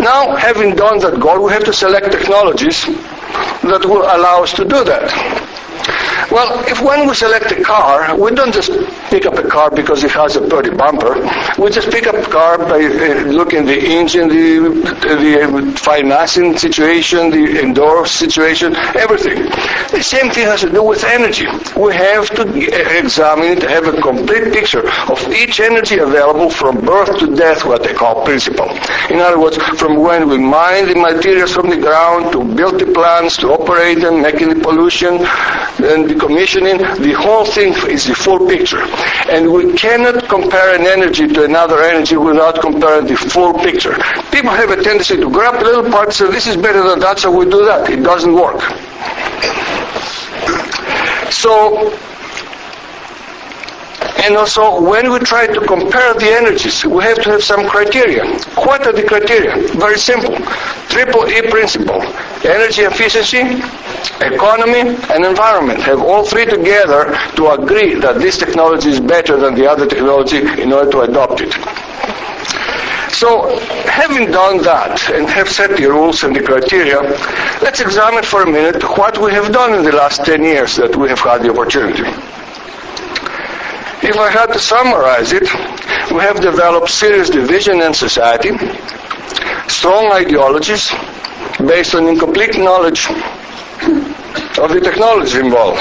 Now, 0.00 0.34
having 0.34 0.74
done 0.76 0.98
that 1.00 1.20
goal, 1.20 1.44
we 1.44 1.52
have 1.52 1.64
to 1.64 1.74
select 1.74 2.10
technologies 2.10 2.86
that 2.86 3.84
will 3.84 4.02
allow 4.02 4.42
us 4.42 4.54
to 4.54 4.64
do 4.64 4.82
that. 4.84 5.43
Well, 6.30 6.64
if 6.66 6.80
when 6.80 7.06
we 7.06 7.14
select 7.14 7.52
a 7.52 7.62
car, 7.62 8.16
we 8.16 8.30
don't 8.30 8.52
just 8.52 8.70
pick 9.10 9.26
up 9.26 9.34
a 9.34 9.46
car 9.46 9.70
because 9.70 10.02
it 10.04 10.10
has 10.12 10.36
a 10.36 10.40
pretty 10.40 10.70
bumper. 10.70 11.14
We 11.58 11.70
just 11.70 11.90
pick 11.90 12.06
up 12.06 12.14
a 12.14 12.28
car 12.30 12.58
by 12.58 12.80
uh, 12.82 13.24
looking 13.30 13.66
the 13.66 13.78
engine, 13.78 14.28
the, 14.28 14.68
the 15.02 15.72
financing 15.78 16.56
situation, 16.56 17.30
the 17.30 17.60
indoor 17.60 18.06
situation, 18.06 18.74
everything. 18.96 19.44
The 19.92 20.02
same 20.02 20.30
thing 20.30 20.46
has 20.46 20.62
to 20.62 20.70
do 20.70 20.82
with 20.82 21.04
energy. 21.04 21.46
We 21.76 21.94
have 21.94 22.30
to 22.36 22.42
examine 22.98 23.58
it, 23.58 23.62
have 23.62 23.86
a 23.86 24.00
complete 24.00 24.52
picture 24.52 24.88
of 25.10 25.20
each 25.32 25.60
energy 25.60 25.98
available 25.98 26.50
from 26.50 26.80
birth 26.80 27.18
to 27.20 27.34
death, 27.36 27.64
what 27.64 27.82
they 27.82 27.94
call 27.94 28.24
principle. 28.24 28.70
In 29.10 29.20
other 29.20 29.38
words, 29.38 29.56
from 29.78 29.96
when 30.00 30.28
we 30.28 30.38
mine 30.38 30.88
the 30.88 30.94
materials 30.96 31.52
from 31.52 31.68
the 31.68 31.76
ground 31.76 32.32
to 32.32 32.44
build 32.44 32.80
the 32.80 32.86
plants, 32.92 33.36
to 33.38 33.48
operate 33.52 34.00
them, 34.00 34.22
making 34.22 34.48
the 34.48 34.60
pollution, 34.60 35.18
and 35.84 36.08
the 36.24 36.28
commissioning, 36.28 36.78
the 36.78 37.12
whole 37.12 37.44
thing 37.44 37.74
is 37.90 38.06
the 38.06 38.14
full 38.14 38.48
picture. 38.48 38.82
And 39.28 39.52
we 39.52 39.72
cannot 39.74 40.28
compare 40.28 40.74
an 40.74 40.86
energy 40.86 41.26
to 41.28 41.44
another 41.44 41.82
energy 41.82 42.16
without 42.16 42.60
comparing 42.60 43.06
the 43.06 43.16
full 43.16 43.54
picture. 43.54 43.94
People 44.30 44.50
have 44.50 44.70
a 44.70 44.82
tendency 44.82 45.16
to 45.16 45.30
grab 45.30 45.62
little 45.62 45.90
parts, 45.90 46.16
so 46.16 46.30
this 46.30 46.46
is 46.46 46.56
better 46.56 46.82
than 46.82 47.00
that, 47.00 47.18
so 47.18 47.30
we 47.30 47.44
do 47.44 47.64
that. 47.66 47.90
It 47.90 48.02
doesn't 48.02 48.34
work. 48.34 48.60
So, 51.30 51.90
and 54.24 54.36
also, 54.36 54.80
when 54.80 55.10
we 55.12 55.18
try 55.20 55.46
to 55.46 55.60
compare 55.60 56.14
the 56.14 56.28
energies, 56.28 56.84
we 56.84 57.02
have 57.04 57.22
to 57.22 57.30
have 57.30 57.42
some 57.42 57.66
criteria. 57.68 58.24
What 58.56 58.86
are 58.86 58.92
the 58.92 59.02
criteria? 59.02 59.56
Very 59.74 59.98
simple. 59.98 60.36
Triple 60.88 61.28
E 61.28 61.42
principle. 61.50 62.02
Energy 62.44 62.82
efficiency, 62.82 63.40
economy, 64.20 64.96
and 65.12 65.24
environment 65.24 65.80
have 65.80 66.00
all 66.02 66.24
three 66.24 66.44
together 66.44 67.16
to 67.36 67.50
agree 67.50 67.94
that 67.94 68.18
this 68.18 68.36
technology 68.38 68.90
is 68.90 69.00
better 69.00 69.38
than 69.38 69.54
the 69.54 69.66
other 69.66 69.86
technology 69.86 70.38
in 70.60 70.72
order 70.72 70.90
to 70.90 71.00
adopt 71.00 71.40
it. 71.40 71.52
So, 73.12 73.56
having 73.86 74.30
done 74.30 74.58
that 74.62 75.10
and 75.10 75.28
have 75.30 75.48
set 75.48 75.76
the 75.76 75.86
rules 75.86 76.24
and 76.24 76.34
the 76.36 76.42
criteria, 76.42 77.00
let's 77.62 77.80
examine 77.80 78.24
for 78.24 78.42
a 78.42 78.50
minute 78.50 78.82
what 78.98 79.18
we 79.18 79.32
have 79.32 79.52
done 79.52 79.72
in 79.74 79.84
the 79.84 79.92
last 79.92 80.24
10 80.24 80.42
years 80.44 80.76
that 80.76 80.94
we 80.96 81.08
have 81.08 81.20
had 81.20 81.42
the 81.42 81.50
opportunity. 81.50 82.04
If 84.06 84.18
I 84.18 84.30
had 84.30 84.52
to 84.52 84.58
summarize 84.58 85.32
it, 85.32 85.48
we 86.12 86.20
have 86.20 86.38
developed 86.40 86.90
serious 86.90 87.30
division 87.30 87.80
in 87.80 87.94
society, 87.94 88.50
strong 89.66 90.12
ideologies 90.12 90.92
based 91.58 91.94
on 91.94 92.08
incomplete 92.08 92.58
knowledge 92.58 93.08
of 94.58 94.68
the 94.72 94.80
technology 94.82 95.38
involved. 95.38 95.80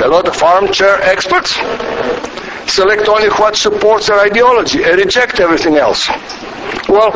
A 0.00 0.08
lot 0.08 0.26
of 0.26 0.42
armchair 0.42 1.02
experts 1.02 1.52
select 2.72 3.06
only 3.08 3.28
what 3.28 3.54
supports 3.54 4.06
their 4.06 4.20
ideology 4.20 4.82
and 4.82 4.96
reject 4.96 5.38
everything 5.38 5.76
else. 5.76 6.08
Well, 6.88 7.12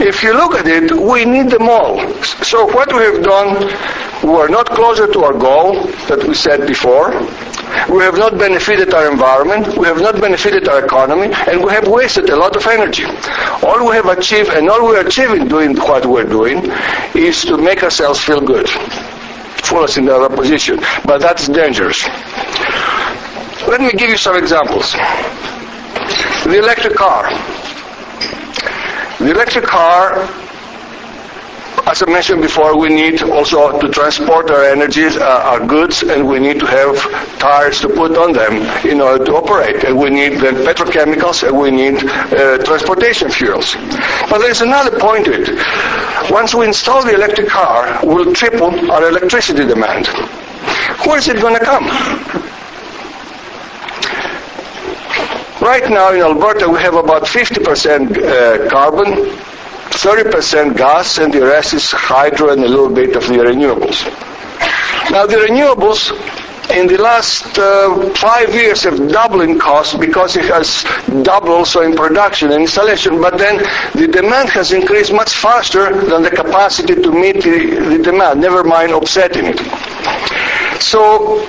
if 0.00 0.22
you 0.22 0.32
look 0.32 0.54
at 0.54 0.66
it, 0.66 0.92
we 0.92 1.24
need 1.24 1.50
them 1.50 1.68
all. 1.68 1.98
So 2.44 2.66
what 2.66 2.92
we 2.92 3.02
have 3.04 3.22
done, 3.22 3.64
we 4.22 4.34
are 4.36 4.48
not 4.48 4.66
closer 4.66 5.10
to 5.10 5.24
our 5.24 5.32
goal 5.32 5.84
that 6.08 6.24
we 6.26 6.34
said 6.34 6.66
before. 6.66 7.10
We 7.90 8.02
have 8.02 8.16
not 8.16 8.38
benefited 8.38 8.94
our 8.94 9.10
environment, 9.10 9.76
we 9.76 9.86
have 9.86 10.00
not 10.00 10.20
benefited 10.20 10.68
our 10.68 10.84
economy, 10.84 11.32
and 11.48 11.62
we 11.64 11.70
have 11.72 11.88
wasted 11.88 12.30
a 12.30 12.36
lot 12.36 12.56
of 12.56 12.66
energy. 12.66 13.04
All 13.62 13.88
we 13.88 13.94
have 13.96 14.06
achieved, 14.06 14.50
and 14.50 14.68
all 14.68 14.88
we 14.88 14.96
are 14.96 15.06
achieving 15.06 15.48
doing 15.48 15.76
what 15.76 16.06
we're 16.06 16.24
doing, 16.24 16.70
is 17.14 17.42
to 17.44 17.56
make 17.56 17.82
ourselves 17.82 18.20
feel 18.20 18.40
good. 18.40 18.66
Pull 19.64 19.82
us 19.82 19.96
in 19.96 20.04
the 20.04 20.14
other 20.14 20.34
position. 20.34 20.78
But 21.04 21.18
that's 21.20 21.48
dangerous. 21.48 22.02
Let 23.66 23.80
me 23.80 23.90
give 23.92 24.10
you 24.10 24.16
some 24.16 24.36
examples. 24.36 24.92
The 24.92 26.58
electric 26.58 26.94
car. 26.94 27.55
The 29.18 29.30
electric 29.30 29.64
car, 29.64 30.28
as 31.86 32.02
I 32.02 32.06
mentioned 32.12 32.42
before, 32.42 32.78
we 32.78 32.90
need 32.90 33.22
also 33.22 33.80
to 33.80 33.88
transport 33.88 34.50
our 34.50 34.62
energies, 34.64 35.16
uh, 35.16 35.24
our 35.24 35.66
goods, 35.66 36.02
and 36.02 36.28
we 36.28 36.38
need 36.38 36.60
to 36.60 36.66
have 36.66 36.98
tires 37.38 37.80
to 37.80 37.88
put 37.88 38.14
on 38.18 38.34
them 38.34 38.52
in 38.86 39.00
order 39.00 39.24
to 39.24 39.32
operate. 39.36 39.84
And 39.84 39.96
we 39.96 40.10
need 40.10 40.34
then 40.40 40.56
petrochemicals, 40.56 41.48
and 41.48 41.58
we 41.58 41.70
need 41.70 42.04
uh, 42.04 42.58
transportation 42.64 43.30
fuels. 43.30 43.74
But 44.28 44.40
there's 44.40 44.60
another 44.60 44.98
point 44.98 45.24
to 45.26 45.32
it. 45.32 46.30
Once 46.30 46.54
we 46.54 46.66
install 46.66 47.02
the 47.02 47.14
electric 47.14 47.48
car, 47.48 48.00
we'll 48.04 48.34
triple 48.34 48.90
our 48.90 49.08
electricity 49.08 49.64
demand. 49.66 50.08
Where 51.06 51.16
is 51.16 51.28
it 51.28 51.40
going 51.40 51.58
to 51.58 51.64
come? 51.64 52.52
Right 55.60 55.88
now 55.88 56.12
in 56.12 56.20
Alberta 56.20 56.68
we 56.68 56.78
have 56.80 56.94
about 56.94 57.22
50% 57.22 58.18
uh, 58.18 58.68
carbon, 58.68 59.14
30% 59.88 60.76
gas, 60.76 61.16
and 61.18 61.32
the 61.32 61.40
rest 61.40 61.72
is 61.72 61.90
hydro 61.90 62.50
and 62.52 62.62
a 62.62 62.68
little 62.68 62.90
bit 62.90 63.16
of 63.16 63.26
the 63.26 63.38
renewables. 63.38 64.04
Now 65.10 65.24
the 65.24 65.36
renewables 65.36 66.12
in 66.70 66.86
the 66.88 66.98
last 66.98 67.58
uh, 67.58 68.12
five 68.14 68.52
years 68.52 68.82
have 68.82 68.98
doubled 69.08 69.42
in 69.42 69.58
cost 69.58 69.98
because 69.98 70.36
it 70.36 70.44
has 70.44 70.84
doubled 71.22 71.52
also 71.52 71.80
in 71.80 71.96
production 71.96 72.50
and 72.50 72.62
installation, 72.62 73.20
but 73.20 73.38
then 73.38 73.56
the 73.94 74.08
demand 74.08 74.50
has 74.50 74.72
increased 74.72 75.12
much 75.12 75.32
faster 75.32 76.04
than 76.06 76.22
the 76.22 76.30
capacity 76.30 76.96
to 76.96 77.10
meet 77.10 77.42
the, 77.42 77.96
the 77.96 78.02
demand, 78.02 78.40
never 78.40 78.62
mind 78.62 78.92
offsetting 78.92 79.46
it. 79.46 79.58
So 80.82 81.46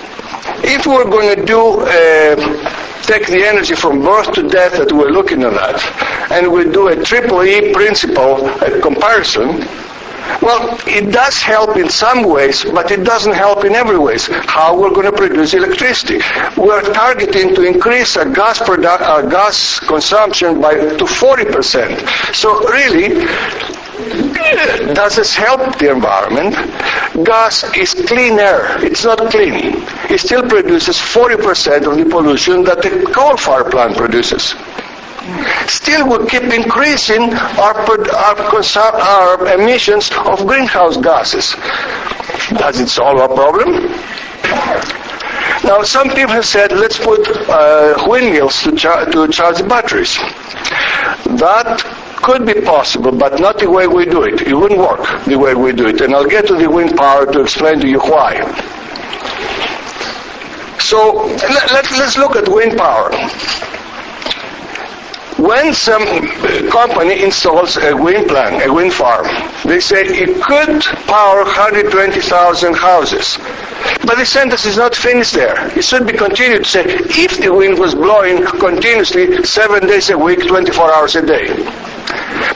if 0.63 0.85
we're 0.85 1.09
going 1.09 1.35
to 1.35 1.45
do 1.45 1.81
uh, 1.81 2.66
take 3.03 3.27
the 3.27 3.45
energy 3.45 3.75
from 3.75 4.01
birth 4.01 4.31
to 4.33 4.47
death 4.47 4.73
that 4.77 4.91
we're 4.91 5.09
looking 5.11 5.43
at 5.43 5.53
that, 5.53 6.31
and 6.31 6.51
we 6.51 6.63
do 6.65 6.87
a 6.89 6.95
triple 7.03 7.43
E 7.43 7.73
principle 7.73 8.47
a 8.61 8.81
comparison, 8.81 9.67
well, 10.41 10.77
it 10.85 11.11
does 11.11 11.41
help 11.41 11.77
in 11.77 11.89
some 11.89 12.23
ways, 12.23 12.63
but 12.63 12.91
it 12.91 13.03
doesn't 13.03 13.33
help 13.33 13.65
in 13.65 13.73
every 13.75 13.97
ways. 13.97 14.27
How 14.27 14.79
we're 14.79 14.91
going 14.91 15.05
to 15.09 15.11
produce 15.11 15.53
electricity? 15.53 16.19
We're 16.57 16.81
targeting 16.93 17.55
to 17.55 17.63
increase 17.63 18.17
our 18.17 18.29
gas, 18.29 18.59
produ- 18.59 19.01
our 19.01 19.27
gas 19.27 19.79
consumption 19.79 20.61
by 20.61 20.75
to 20.75 21.05
40%. 21.05 22.35
So 22.35 22.59
really, 22.69 23.25
does 24.93 25.15
this 25.15 25.35
help 25.35 25.77
the 25.79 25.91
environment? 25.91 26.55
Gas 27.25 27.63
is 27.75 27.93
clean 28.07 28.39
air. 28.39 28.83
It's 28.83 29.03
not 29.03 29.17
clean. 29.31 29.55
It 30.09 30.19
still 30.19 30.47
produces 30.47 30.97
40% 30.97 31.89
of 31.89 31.97
the 31.97 32.05
pollution 32.09 32.63
that 32.65 32.81
the 32.81 33.11
coal-fired 33.13 33.71
plant 33.71 33.97
produces. 33.97 34.53
Still, 35.67 36.07
we 36.07 36.27
keep 36.27 36.43
increasing 36.43 37.33
our, 37.33 37.75
our, 37.75 38.95
our 38.95 39.53
emissions 39.53 40.11
of 40.11 40.45
greenhouse 40.45 40.97
gases. 40.97 41.55
Does 42.57 42.79
it 42.79 42.87
solve 42.87 43.19
our 43.19 43.27
problem? 43.27 43.91
Now, 45.63 45.81
some 45.81 46.09
people 46.09 46.33
have 46.33 46.45
said, 46.45 46.71
let's 46.71 46.97
put 46.99 47.27
uh, 47.49 48.05
windmills 48.07 48.61
to, 48.63 48.75
char- 48.75 49.05
to 49.05 49.27
charge 49.27 49.57
the 49.57 49.63
batteries. 49.63 50.15
That 51.41 51.83
could 52.17 52.45
be 52.45 52.61
possible, 52.61 53.11
but 53.11 53.39
not 53.39 53.59
the 53.59 53.69
way 53.69 53.87
we 53.87 54.05
do 54.05 54.23
it. 54.23 54.41
It 54.41 54.53
wouldn't 54.53 54.79
work 54.79 55.23
the 55.25 55.37
way 55.37 55.53
we 55.53 55.71
do 55.71 55.87
it. 55.87 56.01
And 56.01 56.13
I'll 56.13 56.27
get 56.27 56.47
to 56.47 56.55
the 56.55 56.69
wind 56.69 56.97
power 56.97 57.25
to 57.25 57.41
explain 57.41 57.79
to 57.79 57.87
you 57.87 57.99
why. 57.99 58.41
So 60.79 61.25
let, 61.25 61.91
let's 61.91 62.17
look 62.17 62.35
at 62.35 62.47
wind 62.47 62.77
power 62.77 63.11
when 65.37 65.71
some 65.73 66.03
company 66.69 67.23
installs 67.23 67.77
a 67.77 67.95
wind 67.95 68.27
plant, 68.27 68.65
a 68.65 68.73
wind 68.73 68.91
farm, 68.91 69.27
they 69.65 69.79
say 69.79 70.01
it 70.03 70.41
could 70.41 70.81
power 71.05 71.43
120,000 71.43 72.75
houses. 72.75 73.37
But 74.03 74.17
the 74.17 74.25
sentence 74.25 74.65
is 74.65 74.77
not 74.77 74.95
finished 74.95 75.33
there. 75.33 75.77
It 75.77 75.83
should 75.83 76.07
be 76.07 76.13
continued 76.13 76.63
to 76.63 76.69
say, 76.69 76.83
if 76.87 77.39
the 77.39 77.53
wind 77.53 77.77
was 77.77 77.93
blowing 77.93 78.43
continuously 78.45 79.43
seven 79.43 79.85
days 79.85 80.09
a 80.09 80.17
week, 80.17 80.45
24 80.47 80.93
hours 80.93 81.15
a 81.15 81.25
day. 81.25 81.86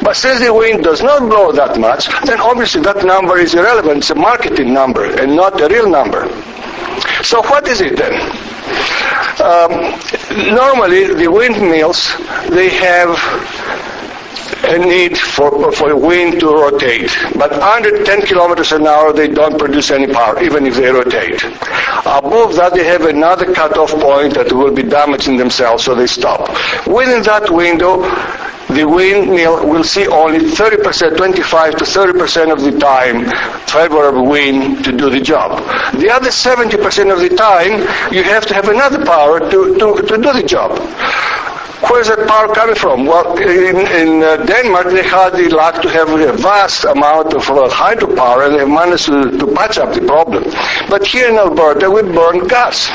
But 0.04 0.16
since 0.16 0.40
the 0.40 0.54
wind 0.54 0.84
does 0.84 1.02
not 1.02 1.30
blow 1.30 1.52
that 1.52 1.80
much, 1.80 2.08
then 2.26 2.40
obviously 2.40 2.82
that 2.82 3.06
number 3.06 3.38
is 3.38 3.54
irrelevant. 3.54 3.98
It's 4.00 4.10
a 4.10 4.16
marketing 4.16 4.74
number 4.74 5.06
and 5.06 5.36
not 5.36 5.62
a 5.62 5.68
real 5.68 5.90
number. 5.90 6.28
So 7.24 7.42
what 7.44 7.68
is 7.68 7.82
it 7.82 7.98
then? 7.98 8.14
Um, 9.42 9.72
normally, 10.54 11.14
the 11.14 11.28
windmills 11.32 12.16
they 12.50 12.70
have 12.70 13.10
a 14.72 14.80
need 14.80 15.18
for, 15.18 15.72
for 15.72 15.96
wind 15.96 16.40
to 16.40 16.48
rotate. 16.48 17.12
But 17.38 17.54
under 17.54 18.04
10 18.04 18.22
kilometers 18.24 18.72
an 18.72 18.88
hour, 18.88 19.14
they 19.14 19.28
don't 19.28 19.58
produce 19.60 19.92
any 19.92 20.12
power, 20.12 20.42
even 20.42 20.66
if 20.66 20.76
they 20.76 20.90
rotate. 20.90 21.44
Above 22.06 22.56
that, 22.56 22.72
they 22.74 22.84
have 22.86 23.06
another 23.06 23.54
cutoff 23.54 23.92
point 23.92 24.34
that 24.36 24.52
will 24.52 24.74
be 24.74 24.84
damaging 24.84 25.38
themselves, 25.38 25.84
so 25.84 25.96
they 25.96 26.08
stop. 26.08 26.50
Within 26.88 27.22
that 27.24 27.50
window, 27.50 28.02
the 28.70 28.86
windmill 28.86 29.68
will 29.68 29.84
see 29.84 30.08
only 30.08 30.40
30%, 30.40 31.18
25 31.18 31.76
to 31.76 31.84
30% 31.84 32.54
of 32.54 32.62
the 32.62 32.80
time 32.80 33.26
favorable 33.68 34.28
wind 34.28 34.84
to 34.86 34.92
do 34.92 35.10
the 35.10 35.20
job. 35.20 35.60
The 36.00 36.10
other 36.10 36.30
70% 36.30 37.12
of 37.12 37.20
the 37.20 37.36
time, 37.36 37.82
you 38.14 38.24
have 38.24 38.46
to 38.48 38.54
have 38.54 38.70
another 38.70 39.04
power 39.06 39.40
to, 39.40 39.78
to, 39.78 40.02
to 40.08 40.18
do 40.18 40.34
the 40.34 40.44
job. 40.44 40.72
Where's 41.90 42.08
that 42.10 42.28
power 42.28 42.54
coming 42.54 42.76
from? 42.76 43.06
Well, 43.06 43.38
in, 43.38 43.78
in 43.78 44.24
uh, 44.24 44.38
Denmark, 44.46 44.88
they 44.92 45.04
had 45.04 45.32
the 45.32 45.50
luck 45.50 45.82
to 45.82 45.90
have 45.90 46.10
a 46.10 46.32
vast 46.34 46.86
amount 46.86 47.34
of 47.34 47.50
uh, 47.50 47.68
hydropower, 47.70 48.48
and 48.48 48.60
they 48.60 48.66
managed 48.66 49.06
to, 49.08 49.38
to 49.38 49.48
patch 49.48 49.78
up 49.80 49.94
the 49.94 50.02
problem. 50.02 50.44
But 50.90 51.06
here 51.08 51.28
in 51.30 51.38
Alberta, 51.38 51.90
we 51.90 52.04
burn 52.04 52.48
gas. 52.48 52.90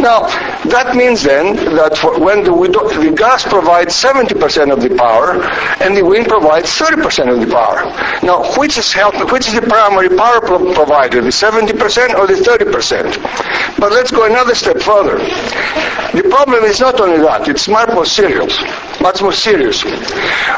Now, 0.00 0.24
that 0.64 0.96
means 0.96 1.22
then 1.22 1.56
that 1.76 2.00
when 2.18 2.42
the, 2.44 2.52
the, 2.52 3.12
gas 3.14 3.44
provides 3.44 3.94
70% 3.94 4.72
of 4.72 4.80
the 4.80 4.96
power 4.96 5.42
and 5.82 5.94
the 5.94 6.04
wind 6.04 6.26
provides 6.26 6.70
30% 6.70 7.28
of 7.32 7.40
the 7.40 7.52
power. 7.52 7.84
Now, 8.24 8.44
which 8.56 8.78
is 8.78 8.92
help, 8.92 9.14
which 9.30 9.46
is 9.48 9.54
the 9.54 9.62
primary 9.62 10.08
power 10.08 10.40
pro- 10.40 10.72
provider, 10.72 11.20
the 11.20 11.28
70% 11.28 12.14
or 12.14 12.26
the 12.26 12.40
30%? 12.40 13.76
But 13.78 13.92
let's 13.92 14.10
go 14.10 14.24
another 14.24 14.54
step 14.54 14.78
further. 14.80 15.18
The 15.18 16.26
problem 16.30 16.64
is 16.64 16.80
not 16.80 16.98
only 17.00 17.18
that, 17.18 17.48
it's 17.48 17.68
much 17.68 17.90
more 17.92 18.06
serious. 18.06 18.58
Much 19.00 19.20
more 19.20 19.32
serious. 19.32 19.82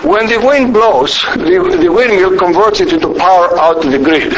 When 0.04 0.28
the 0.28 0.38
wind 0.38 0.72
blows, 0.72 1.22
the, 1.34 1.78
the 1.82 1.90
windmill 1.90 2.38
converts 2.38 2.80
it 2.80 2.92
into 2.92 3.12
power 3.14 3.58
out 3.58 3.84
of 3.84 3.90
the 3.90 3.98
grid. 3.98 4.34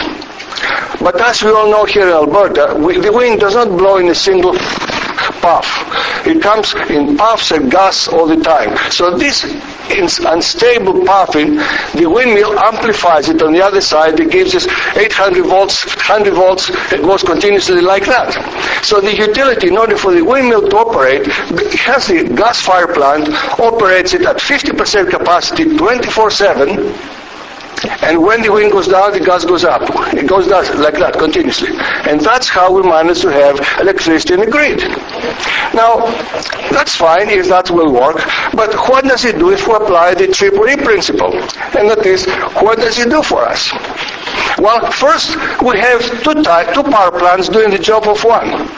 But 1.00 1.20
as 1.20 1.42
we 1.42 1.50
all 1.50 1.70
know 1.70 1.84
here 1.84 2.08
in 2.08 2.12
Alberta, 2.12 2.75
we, 2.78 2.99
the 2.99 3.12
wind 3.12 3.40
does 3.40 3.54
not 3.54 3.68
blow 3.68 3.99
in 3.99 4.08
a 4.08 4.14
single 4.14 4.54
puff. 5.44 6.26
It 6.26 6.40
comes 6.40 6.72
in 6.88 7.18
puffs 7.18 7.50
and 7.50 7.70
gusts 7.70 8.08
all 8.08 8.26
the 8.26 8.40
time. 8.42 8.72
So 8.90 9.18
this 9.18 9.44
unstable 10.24 11.04
puffing, 11.04 11.56
the 12.00 12.06
windmill 12.08 12.58
amplifies 12.58 13.28
it 13.28 13.42
on 13.42 13.52
the 13.52 13.62
other 13.62 13.82
side. 13.82 14.18
It 14.18 14.30
gives 14.30 14.54
us 14.54 14.66
800 14.96 15.44
volts, 15.44 15.84
100 15.84 16.32
volts. 16.32 16.70
It 16.92 17.02
goes 17.02 17.22
continuously 17.22 17.82
like 17.82 18.06
that. 18.06 18.32
So 18.82 19.02
the 19.02 19.14
utility, 19.14 19.68
in 19.68 19.76
order 19.76 19.98
for 19.98 20.14
the 20.14 20.22
windmill 20.22 20.68
to 20.70 20.76
operate, 20.78 21.26
has 21.26 22.06
the 22.06 22.24
gas 22.24 22.60
fire 22.62 22.88
plant, 22.88 23.28
operates 23.60 24.14
it 24.14 24.22
at 24.22 24.36
50% 24.36 25.10
capacity 25.10 25.64
24-7 25.64 27.24
and 28.03 28.23
when 28.23 28.43
the 28.43 28.53
wind 28.53 28.73
goes 28.73 28.88
down, 28.88 29.12
the 29.12 29.21
gas 29.21 29.45
goes 29.45 29.64
up. 29.64 29.83
It 30.14 30.26
goes 30.26 30.49
down 30.49 30.64
like 30.81 30.95
that 30.95 31.14
continuously. 31.14 31.71
And 32.09 32.21
that's 32.21 32.49
how 32.49 32.73
we 32.73 32.83
manage 32.83 33.21
to 33.23 33.31
have 33.33 33.59
electricity 33.81 34.35
in 34.35 34.41
the 34.41 34.50
grid. 34.50 34.81
Now, 35.75 36.07
that's 36.71 36.95
fine 36.95 37.29
if 37.31 37.49
that 37.49 37.71
will 37.71 37.93
work, 37.93 38.17
but 38.55 38.75
what 38.88 39.05
does 39.05 39.25
it 39.25 39.38
do 39.38 39.50
if 39.50 39.67
we 39.67 39.75
apply 39.75 40.14
the 40.14 40.29
triple 40.29 40.69
E 40.69 40.76
principle? 40.76 41.33
And 41.76 41.91
that 41.91 42.05
is, 42.07 42.26
what 42.62 42.79
does 42.79 42.99
it 42.99 43.11
do 43.11 43.23
for 43.23 43.43
us? 43.43 43.73
Well, 44.59 44.91
first, 44.93 45.37
we 45.62 45.79
have 45.81 46.00
two, 46.23 46.35
two 46.35 46.83
power 46.91 47.11
plants 47.11 47.49
doing 47.49 47.71
the 47.71 47.79
job 47.79 48.07
of 48.07 48.23
one. 48.23 48.69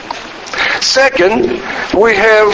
Second, 0.81 1.61
we 1.93 2.15
have 2.15 2.49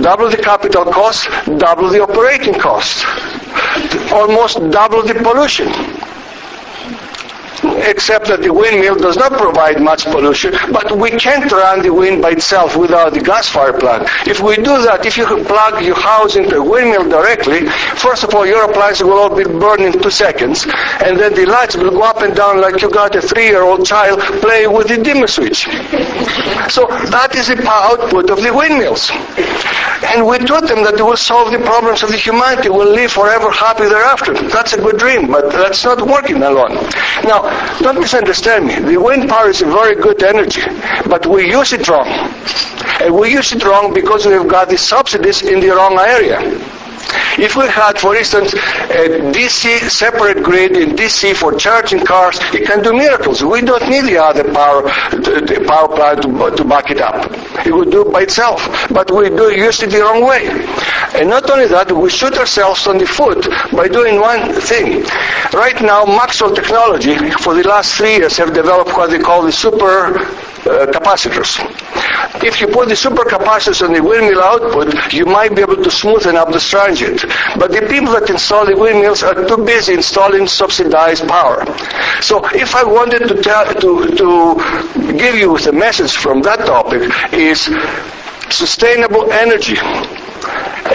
double 0.00 0.30
the 0.30 0.36
capital 0.36 0.84
cost, 0.86 1.28
double 1.58 1.88
the 1.88 2.02
operating 2.02 2.54
cost, 2.54 3.04
almost 4.12 4.58
double 4.70 5.02
the 5.02 5.14
pollution 5.14 5.68
except 7.82 8.28
that 8.28 8.42
the 8.42 8.52
windmill 8.52 8.96
does 8.96 9.16
not 9.16 9.32
provide 9.32 9.80
much 9.80 10.04
pollution, 10.04 10.54
but 10.72 10.96
we 10.96 11.10
can't 11.10 11.50
run 11.50 11.82
the 11.82 11.92
wind 11.92 12.22
by 12.22 12.30
itself 12.30 12.76
without 12.76 13.12
the 13.12 13.20
gas 13.20 13.48
fire 13.48 13.72
plant. 13.72 14.08
If 14.26 14.40
we 14.40 14.56
do 14.56 14.82
that, 14.82 15.04
if 15.04 15.16
you 15.16 15.26
plug 15.44 15.84
your 15.84 15.96
house 15.96 16.36
into 16.36 16.56
a 16.56 16.64
windmill 16.64 17.08
directly, 17.08 17.66
first 17.96 18.24
of 18.24 18.34
all, 18.34 18.46
your 18.46 18.64
appliances 18.70 19.04
will 19.04 19.18
all 19.18 19.34
be 19.34 19.44
burned 19.44 19.82
in 19.82 20.00
two 20.00 20.10
seconds, 20.10 20.66
and 21.04 21.18
then 21.18 21.34
the 21.34 21.46
lights 21.46 21.76
will 21.76 21.90
go 21.90 22.02
up 22.02 22.22
and 22.22 22.34
down 22.34 22.60
like 22.60 22.80
you 22.82 22.90
got 22.90 23.14
a 23.16 23.20
three-year-old 23.20 23.86
child 23.86 24.20
playing 24.40 24.72
with 24.72 24.88
the 24.88 24.98
dimmer 24.98 25.26
switch. 25.26 25.64
So 26.70 26.86
that 27.10 27.34
is 27.34 27.48
the 27.48 27.58
output 27.66 28.30
of 28.30 28.42
the 28.42 28.52
windmills. 28.52 29.10
And 30.04 30.26
we 30.26 30.38
taught 30.38 30.68
them 30.68 30.84
that 30.84 30.96
they 30.96 31.02
will 31.02 31.16
solve 31.16 31.50
the 31.52 31.58
problems 31.58 32.02
of 32.02 32.10
the 32.10 32.16
humanity, 32.16 32.68
will 32.68 32.92
live 32.92 33.12
forever 33.12 33.50
happy 33.50 33.88
thereafter. 33.88 34.34
That's 34.34 34.72
a 34.72 34.80
good 34.80 34.98
dream, 34.98 35.30
but 35.30 35.50
that's 35.50 35.84
not 35.84 36.00
working 36.06 36.42
alone. 36.42 36.74
Now, 37.24 37.48
don't 37.80 38.00
misunderstand 38.00 38.66
me. 38.66 38.74
The 38.80 38.96
wind 38.96 39.28
power 39.28 39.48
is 39.48 39.62
a 39.62 39.66
very 39.66 39.94
good 39.94 40.22
energy, 40.22 40.62
but 41.06 41.26
we 41.26 41.50
use 41.50 41.72
it 41.72 41.88
wrong. 41.88 42.08
And 43.00 43.14
we 43.14 43.32
use 43.32 43.52
it 43.52 43.64
wrong 43.64 43.94
because 43.94 44.26
we've 44.26 44.48
got 44.48 44.68
the 44.68 44.78
subsidies 44.78 45.42
in 45.42 45.60
the 45.60 45.70
wrong 45.70 45.98
area. 45.98 46.40
If 47.38 47.54
we 47.56 47.68
had, 47.68 47.98
for 47.98 48.16
instance, 48.16 48.52
a 48.52 49.22
DC 49.32 49.88
separate 49.88 50.42
grid 50.42 50.76
in 50.76 50.96
DC 50.96 51.36
for 51.36 51.54
charging 51.54 52.04
cars, 52.04 52.38
it 52.52 52.66
can 52.66 52.82
do 52.82 52.92
miracles. 52.92 53.42
We 53.44 53.62
don't 53.62 53.88
need 53.88 54.06
the 54.06 54.18
other 54.18 54.52
power, 54.52 54.82
the 54.82 55.64
power 55.66 55.88
plant 55.88 56.22
to, 56.22 56.56
to 56.56 56.64
back 56.64 56.90
it 56.90 57.00
up. 57.00 57.30
It 57.66 57.74
would 57.74 57.90
do 57.90 58.04
by 58.04 58.22
itself. 58.22 58.60
But 58.90 59.10
we 59.10 59.28
do 59.28 59.50
use 59.52 59.82
it 59.82 59.90
the 59.90 60.00
wrong 60.00 60.24
way. 60.24 60.48
And 61.14 61.28
not 61.28 61.50
only 61.50 61.66
that, 61.68 61.90
we 61.90 62.10
shoot 62.10 62.34
ourselves 62.36 62.86
on 62.86 62.98
the 62.98 63.06
foot 63.06 63.48
by 63.72 63.88
doing 63.88 64.20
one 64.20 64.52
thing. 64.60 65.04
Right 65.52 65.80
now, 65.80 66.04
Maxwell 66.04 66.54
Technology, 66.54 67.16
for 67.42 67.54
the 67.54 67.66
last 67.66 67.94
three 67.94 68.16
years, 68.16 68.36
have 68.36 68.52
developed 68.54 68.96
what 68.96 69.10
they 69.10 69.18
call 69.18 69.42
the 69.42 69.52
super 69.52 70.26
Uh, 70.68 70.84
capacitors. 70.86 71.56
If 72.44 72.60
you 72.60 72.66
put 72.66 72.88
the 72.88 72.94
supercapacitors 72.94 73.80
on 73.80 73.94
the 73.94 74.02
windmill 74.02 74.42
output, 74.42 75.14
you 75.14 75.24
might 75.24 75.56
be 75.56 75.62
able 75.62 75.76
to 75.76 75.88
smoothen 75.88 76.34
up 76.34 76.52
the 76.52 76.60
transient. 76.60 77.24
But 77.58 77.72
the 77.72 77.86
people 77.88 78.12
that 78.12 78.28
install 78.28 78.66
the 78.66 78.76
windmills 78.76 79.22
are 79.22 79.46
too 79.46 79.64
busy 79.64 79.94
installing 79.94 80.46
subsidized 80.46 81.26
power. 81.26 81.64
So 82.20 82.44
if 82.52 82.74
I 82.74 82.84
wanted 82.84 83.28
to 83.28 83.42
tell, 83.42 83.64
to, 83.72 84.08
to 84.20 85.12
give 85.16 85.36
you 85.36 85.56
the 85.56 85.72
message 85.72 86.14
from 86.16 86.42
that 86.42 86.58
topic 86.66 87.10
is 87.32 87.70
sustainable 88.50 89.32
energy 89.32 89.78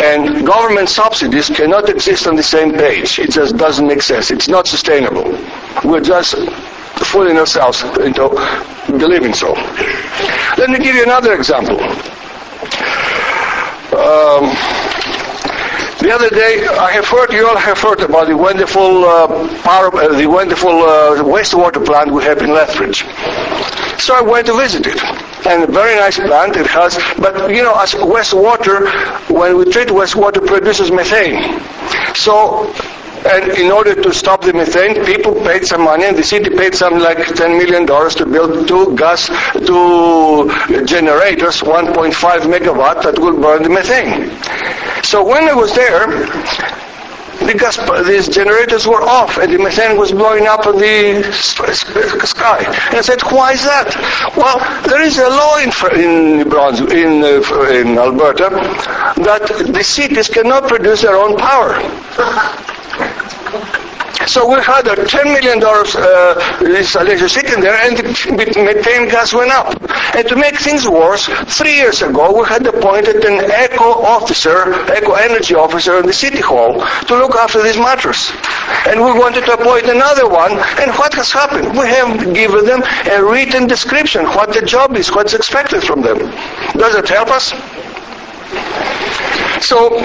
and 0.04 0.46
government 0.46 0.90
subsidies 0.90 1.50
cannot 1.50 1.90
exist 1.90 2.28
on 2.28 2.36
the 2.36 2.44
same 2.44 2.74
page. 2.74 3.18
It 3.18 3.32
just 3.32 3.58
doesn't 3.58 3.88
make 3.88 4.04
sense. 4.04 4.30
It's 4.30 4.48
not 4.48 4.68
sustainable. 4.68 5.32
We're 5.84 6.02
just 6.02 6.36
fooling 7.04 7.38
ourselves 7.38 7.84
into 8.00 8.30
believing 8.88 9.34
so. 9.34 9.54
Let 10.58 10.70
me 10.70 10.80
give 10.80 10.96
you 10.96 11.04
another 11.04 11.34
example. 11.34 11.80
Um, 13.94 14.50
the 16.04 16.12
other 16.12 16.30
day, 16.30 16.68
I 16.68 16.92
have 16.92 17.08
heard, 17.08 17.32
you 17.32 17.48
all 17.48 17.56
have 17.56 17.80
heard 17.80 18.02
about 18.02 18.28
the 18.28 18.36
wonderful 18.36 19.06
uh, 19.06 19.28
power, 19.64 19.96
uh, 19.96 20.18
the 20.18 20.28
wonderful 20.28 20.82
uh, 20.84 21.24
wastewater 21.24 21.86
plant 21.86 22.12
we 22.12 22.24
have 22.24 22.42
in 22.42 22.52
Lethbridge. 22.52 23.06
So 24.02 24.14
I 24.14 24.22
went 24.22 24.48
to 24.48 24.58
visit 24.58 24.86
it. 24.86 25.02
And 25.46 25.64
a 25.64 25.68
very 25.68 25.96
nice 25.96 26.18
plant 26.18 26.58
it 26.58 26.68
has, 26.68 26.98
but 27.20 27.52
you 27.52 27.64
know, 27.64 27.74
as 27.80 27.94
wastewater, 27.94 28.88
when 29.30 29.58
we 29.58 29.66
treat 29.72 29.90
wastewater, 29.90 30.46
produces 30.46 30.92
methane. 30.92 31.62
So 32.16 32.74
and 33.26 33.52
in 33.58 33.72
order 33.72 33.96
to 33.96 34.14
stop 34.14 34.42
the 34.42 34.54
methane, 34.54 35.06
people 35.06 35.34
paid 35.34 35.66
some 35.66 35.84
money, 35.84 36.06
and 36.06 36.18
the 36.18 36.24
city 36.24 36.50
paid 36.50 36.76
some 36.76 37.00
like 37.00 37.18
$10 37.18 37.58
million 37.58 37.86
to 37.88 38.26
build 38.26 38.68
two 38.68 38.96
gas, 38.98 39.28
two 39.54 40.52
generators, 40.86 41.62
1.5 41.62 42.14
megawatt, 42.52 43.04
that 43.04 43.18
will 43.20 43.40
burn 43.40 43.64
the 43.64 43.70
methane. 43.70 44.30
So 45.04 45.26
when 45.26 45.44
I 45.48 45.54
was 45.54 45.74
there, 45.74 46.08
the 47.46 47.54
gas, 47.56 47.78
these 48.08 48.28
generators 48.30 48.88
were 48.88 49.02
off 49.02 49.38
and 49.38 49.54
the 49.54 49.60
methane 49.60 49.98
was 49.98 50.12
blowing 50.12 50.48
up 50.48 50.66
in 50.68 50.78
the 51.22 51.32
sky. 51.34 52.60
And 52.88 52.98
I 52.98 53.02
said, 53.02 53.22
why 53.24 53.54
is 53.54 53.64
that? 53.64 53.90
Well, 54.38 54.60
there 54.88 55.02
is 55.02 55.18
a 55.18 55.30
law 55.30 55.58
in, 55.58 55.72
in, 56.00 56.42
in, 56.92 57.24
uh, 57.24 57.62
in 57.70 57.98
Alberta 57.98 58.50
that 59.24 59.72
the 59.74 59.84
cities 59.84 60.30
cannot 60.30 60.68
produce 60.68 61.02
their 61.02 61.16
own 61.16 61.38
power. 61.38 61.74
So 64.28 64.48
we 64.48 64.62
had 64.62 64.88
a 64.88 64.96
$10 64.96 65.26
million 65.26 65.62
uh, 65.64 66.78
installation 66.78 67.30
sitting 67.30 67.60
there 67.62 67.76
and 67.76 67.98
the 67.98 68.64
methane 68.64 69.10
gas 69.10 69.34
went 69.34 69.52
up. 69.52 69.76
And 70.16 70.28
to 70.30 70.36
make 70.36 70.58
things 70.58 70.88
worse, 70.88 71.28
three 71.58 71.76
years 71.76 72.02
ago 72.02 72.40
we 72.40 72.48
had 72.48 72.66
appointed 72.66 73.24
an 73.26 73.52
eco 73.52 74.02
officer, 74.02 74.74
eco 74.96 75.14
energy 75.14 75.56
officer 75.56 76.00
in 76.00 76.06
the 76.06 76.14
city 76.14 76.40
hall 76.40 76.80
to 77.08 77.18
look 77.18 77.36
after 77.36 77.62
these 77.62 77.78
matters. 77.78 78.32
And 78.88 79.00
we 79.04 79.12
wanted 79.12 79.46
to 79.46 79.54
appoint 79.54 79.88
another 79.88 80.28
one. 80.28 80.52
And 80.52 80.92
what 80.96 81.14
has 81.16 81.32
happened? 81.32 81.78
We 81.78 81.88
have 81.88 82.34
given 82.34 82.66
them 82.66 82.82
a 83.12 83.24
written 83.24 83.68
description, 83.68 84.26
what 84.26 84.54
the 84.54 84.62
job 84.66 84.96
is, 84.96 85.12
what's 85.12 85.34
expected 85.34 85.84
from 85.84 86.02
them. 86.02 86.18
Does 86.74 86.96
it 86.96 87.10
help 87.10 87.30
us? 87.30 87.52
So, 89.66 90.00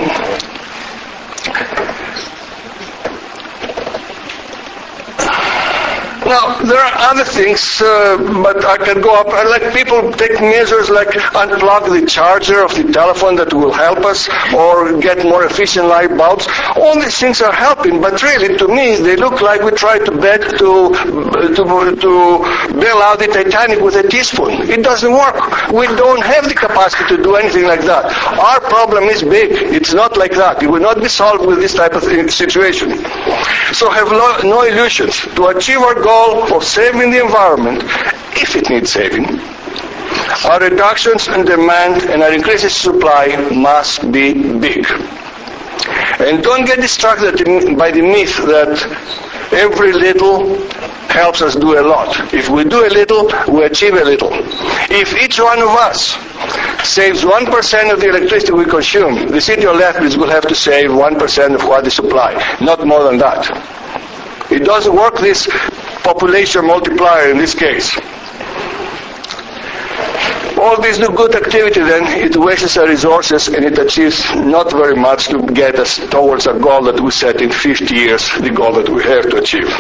Now, 6.29 6.61
there 6.61 6.79
are 6.79 6.93
other 7.11 7.25
things, 7.25 7.81
uh, 7.81 8.19
but 8.43 8.63
I 8.63 8.77
can 8.77 9.01
go 9.01 9.15
up. 9.19 9.29
Like 9.29 9.73
people 9.73 10.13
take 10.13 10.39
measures 10.41 10.91
like 10.91 11.09
unplug 11.33 11.89
the 11.89 12.07
charger 12.07 12.63
of 12.63 12.75
the 12.77 12.93
telephone 12.93 13.37
that 13.37 13.55
will 13.55 13.73
help 13.73 14.01
us, 14.05 14.29
or 14.53 15.01
get 15.01 15.25
more 15.25 15.45
efficient 15.45 15.87
light 15.87 16.15
bulbs. 16.19 16.47
All 16.77 16.97
these 17.01 17.17
things 17.17 17.41
are 17.41 17.53
helping, 17.53 18.03
but 18.03 18.23
really, 18.23 18.59
to 18.59 18.69
me, 18.69 18.97
they 18.97 19.17
look 19.17 19.41
like 19.41 19.63
we 19.63 19.71
try 19.71 19.99
to 19.99 20.13
beg 20.21 20.43
to 20.59 20.71
to 21.57 21.63
to 22.05 22.13
bail 22.83 22.99
out 23.09 23.21
the 23.21 23.29
Titanic 23.33 23.81
with 23.81 23.97
a 23.97 24.07
teaspoon. 24.07 24.69
It 24.69 24.83
doesn't 24.83 25.13
work. 25.25 25.73
We 25.73 25.87
don't 25.87 26.23
have 26.23 26.47
the 26.47 26.55
capacity 26.55 27.17
to 27.17 27.23
do 27.23 27.37
anything 27.37 27.65
like 27.65 27.85
that. 27.93 28.05
Our 28.49 28.61
problem 28.61 29.05
is 29.05 29.23
big. 29.23 29.49
It's 29.79 29.95
not 29.95 30.19
like 30.19 30.33
that. 30.33 30.63
It 30.63 30.69
will 30.69 30.85
not 30.91 31.01
be 31.01 31.09
solved 31.09 31.47
with 31.47 31.61
this 31.61 31.73
type 31.73 31.95
of 31.95 32.05
situation. 32.31 32.89
So 33.73 33.89
have 33.89 34.13
no 34.45 34.63
illusions. 34.63 35.17
To 35.37 35.47
achieve 35.47 35.79
our 35.79 35.95
goal 35.95 36.18
of 36.55 36.65
saving 36.65 37.11
the 37.11 37.21
environment, 37.25 37.83
if 38.37 38.57
it 38.57 38.69
needs 38.71 38.93
saving, 38.93 39.27
our 40.45 40.61
reductions 40.61 41.29
in 41.29 41.45
demand 41.45 42.03
and 42.11 42.23
our 42.23 42.33
increases 42.33 42.73
in 42.73 42.93
supply 42.93 43.27
must 43.55 44.11
be 44.13 44.33
big. 44.59 44.87
And 46.21 46.43
don't 46.43 46.65
get 46.67 46.81
distracted 46.81 47.77
by 47.77 47.91
the 47.91 48.03
myth 48.03 48.37
that 48.47 48.73
every 49.53 49.93
little 49.93 50.59
helps 51.09 51.43
us 51.43 51.55
do 51.57 51.79
a 51.79 51.83
lot. 51.83 52.35
If 52.35 52.49
we 52.49 52.65
do 52.65 52.87
a 52.87 52.91
little, 52.91 53.31
we 53.49 53.65
achieve 53.65 53.95
a 53.95 54.05
little. 54.05 54.31
If 54.91 55.15
each 55.17 55.41
one 55.41 55.61
of 55.61 55.69
us 55.69 56.17
saves 56.87 57.23
1% 57.23 57.93
of 57.93 58.01
the 58.01 58.09
electricity 58.09 58.53
we 58.53 58.65
consume, 58.65 59.29
the 59.29 59.41
city 59.41 59.67
of 59.67 59.77
Lethbridge 59.77 60.17
will 60.17 60.31
have 60.31 60.47
to 60.49 60.55
save 60.55 60.91
1% 60.91 61.55
of 61.55 61.65
what 61.65 61.85
they 61.85 61.91
supply, 61.91 62.33
not 62.61 62.87
more 62.87 63.05
than 63.05 63.19
that. 63.19 63.49
It 64.51 64.65
doesn't 64.65 64.95
work 64.95 65.19
this 65.19 65.47
population 66.03 66.67
multiplier 66.67 67.31
in 67.31 67.39
this 67.39 67.55
case. 67.55 67.97
All 70.61 70.81
this 70.81 70.99
good 70.99 71.35
activity 71.37 71.81
then, 71.81 72.03
it 72.21 72.37
wastes 72.37 72.77
our 72.77 72.89
resources 72.89 73.47
and 73.47 73.65
it 73.65 73.79
achieves 73.79 74.25
not 74.35 74.73
very 74.73 74.97
much 74.97 75.29
to 75.29 75.41
get 75.47 75.77
us 75.77 75.99
towards 76.11 76.49
a 76.49 76.59
goal 76.59 76.83
that 76.83 77.01
we 77.01 77.13
set 77.13 77.41
in 77.41 77.53
50 77.53 77.95
years, 77.95 78.29
the 78.41 78.51
goal 78.51 78.73
that 78.73 78.89
we 78.89 79.03
have 79.05 79.31
to 79.31 79.37
achieve. 79.37 79.71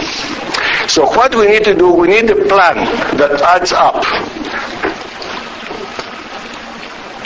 So 0.88 1.04
what 1.04 1.35
we 1.35 1.48
need 1.48 1.64
to 1.64 1.74
do, 1.74 1.92
we 1.92 2.07
need 2.07 2.31
a 2.31 2.37
plan 2.46 2.76
that 3.16 3.42
adds 3.42 3.72
up. 3.72 4.04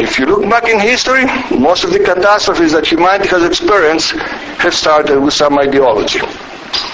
If 0.00 0.18
you 0.18 0.24
look 0.24 0.48
back 0.48 0.68
in 0.68 0.80
history, 0.80 1.26
most 1.56 1.84
of 1.84 1.92
the 1.92 2.00
catastrophes 2.00 2.72
that 2.72 2.86
humanity 2.86 3.28
has 3.28 3.44
experienced 3.44 4.12
have 4.62 4.74
started 4.74 5.20
with 5.20 5.34
some 5.34 5.58
ideology. 5.58 6.20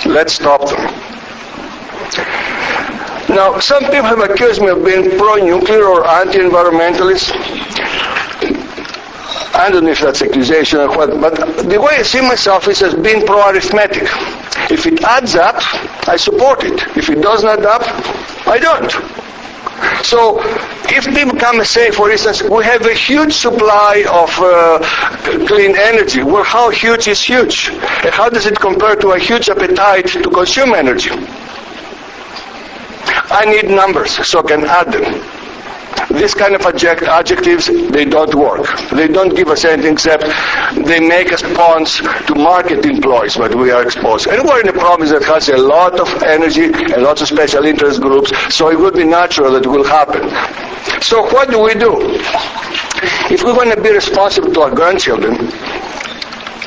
Let's 0.04 0.34
stop 0.34 0.68
them. 0.68 0.97
Now, 3.28 3.58
some 3.58 3.84
people 3.84 4.04
have 4.04 4.20
accused 4.20 4.60
me 4.60 4.68
of 4.68 4.84
being 4.84 5.18
pro-nuclear 5.18 5.84
or 5.84 6.06
anti-environmentalist. 6.06 7.30
I 9.54 9.70
don't 9.70 9.84
know 9.84 9.90
if 9.90 10.00
that's 10.00 10.22
accusation 10.22 10.80
or 10.80 10.88
what, 10.96 11.20
but 11.20 11.34
the 11.68 11.80
way 11.80 11.96
I 11.98 12.02
see 12.02 12.20
myself 12.20 12.68
is 12.68 12.80
as 12.80 12.94
being 12.94 13.26
pro-arithmetic. 13.26 14.04
If 14.70 14.86
it 14.86 15.02
adds 15.02 15.34
up, 15.34 15.56
I 16.08 16.16
support 16.16 16.64
it. 16.64 16.80
If 16.96 17.10
it 17.10 17.20
doesn't 17.20 17.48
add 17.48 17.66
up, 17.66 17.82
I 18.46 18.58
don't. 18.58 18.90
So, 20.04 20.40
if 20.88 21.04
people 21.06 21.38
come 21.38 21.58
and 21.58 21.66
say, 21.66 21.90
for 21.90 22.10
instance, 22.10 22.42
we 22.42 22.64
have 22.64 22.86
a 22.86 22.94
huge 22.94 23.34
supply 23.34 24.04
of 24.10 24.30
uh, 24.38 25.46
clean 25.46 25.76
energy, 25.76 26.22
well, 26.22 26.44
how 26.44 26.70
huge 26.70 27.08
is 27.08 27.20
huge? 27.20 27.68
And 27.68 28.14
how 28.14 28.28
does 28.28 28.46
it 28.46 28.58
compare 28.58 28.96
to 28.96 29.10
a 29.12 29.18
huge 29.18 29.48
appetite 29.48 30.06
to 30.08 30.30
consume 30.30 30.74
energy? 30.74 31.10
I 33.30 33.44
need 33.44 33.68
numbers 33.70 34.26
so 34.26 34.40
I 34.40 34.42
can 34.42 34.64
add 34.64 34.92
them. 34.92 35.38
This 36.10 36.32
kind 36.32 36.54
of 36.54 36.62
adject, 36.62 37.02
adjectives, 37.02 37.66
they 37.66 38.04
don't 38.06 38.34
work. 38.34 38.66
They 38.90 39.08
don't 39.08 39.34
give 39.34 39.48
us 39.48 39.64
anything 39.64 39.92
except 39.92 40.24
they 40.86 41.00
make 41.00 41.32
us 41.32 41.42
pawns 41.42 41.98
to 41.98 42.34
market 42.34 42.86
employees, 42.86 43.36
but 43.36 43.54
we 43.54 43.70
are 43.70 43.82
exposed. 43.82 44.26
And 44.28 44.42
we're 44.48 44.60
in 44.60 44.68
a 44.68 44.72
province 44.72 45.10
that 45.10 45.24
has 45.24 45.48
a 45.50 45.58
lot 45.58 46.00
of 46.00 46.08
energy 46.22 46.64
and 46.64 47.02
lots 47.02 47.20
of 47.20 47.28
special 47.28 47.66
interest 47.66 48.00
groups, 48.00 48.32
so 48.54 48.70
it 48.70 48.78
would 48.78 48.94
be 48.94 49.04
natural 49.04 49.52
that 49.52 49.66
it 49.66 49.68
will 49.68 49.84
happen. 49.84 50.22
So 51.02 51.22
what 51.30 51.50
do 51.50 51.60
we 51.60 51.74
do? 51.74 51.94
If 53.30 53.44
we 53.44 53.52
want 53.52 53.72
to 53.74 53.80
be 53.80 53.92
responsible 53.92 54.52
to 54.54 54.60
our 54.62 54.74
grandchildren 54.74 55.34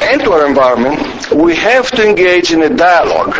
and 0.02 0.22
to 0.22 0.32
our 0.34 0.48
environment, 0.48 1.32
we 1.32 1.56
have 1.56 1.90
to 1.92 2.08
engage 2.08 2.52
in 2.52 2.62
a 2.62 2.70
dialogue 2.70 3.36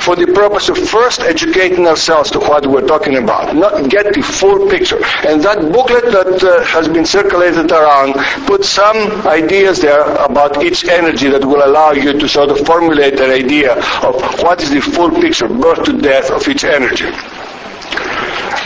for 0.00 0.16
the 0.16 0.26
purpose 0.26 0.68
of 0.68 0.78
first 0.78 1.20
educating 1.20 1.86
ourselves 1.86 2.30
to 2.30 2.38
what 2.38 2.66
we're 2.66 2.86
talking 2.86 3.16
about, 3.16 3.54
not 3.54 3.88
get 3.90 4.12
the 4.14 4.22
full 4.22 4.68
picture. 4.70 5.00
And 5.28 5.42
that 5.42 5.72
booklet 5.72 6.06
that 6.06 6.42
uh, 6.42 6.64
has 6.64 6.88
been 6.88 7.04
circulated 7.04 7.70
around 7.70 8.14
puts 8.46 8.68
some 8.68 8.96
ideas 9.26 9.80
there 9.80 10.02
about 10.24 10.62
each 10.64 10.88
energy 10.88 11.28
that 11.28 11.44
will 11.44 11.64
allow 11.64 11.92
you 11.92 12.12
to 12.18 12.28
sort 12.28 12.50
of 12.50 12.58
formulate 12.66 13.20
an 13.20 13.30
idea 13.30 13.74
of 14.02 14.14
what 14.42 14.62
is 14.62 14.70
the 14.70 14.80
full 14.80 15.10
picture, 15.10 15.48
birth 15.48 15.84
to 15.84 15.92
death 16.00 16.30
of 16.30 16.46
each 16.48 16.64
energy. 16.64 17.10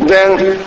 Then 0.07 0.59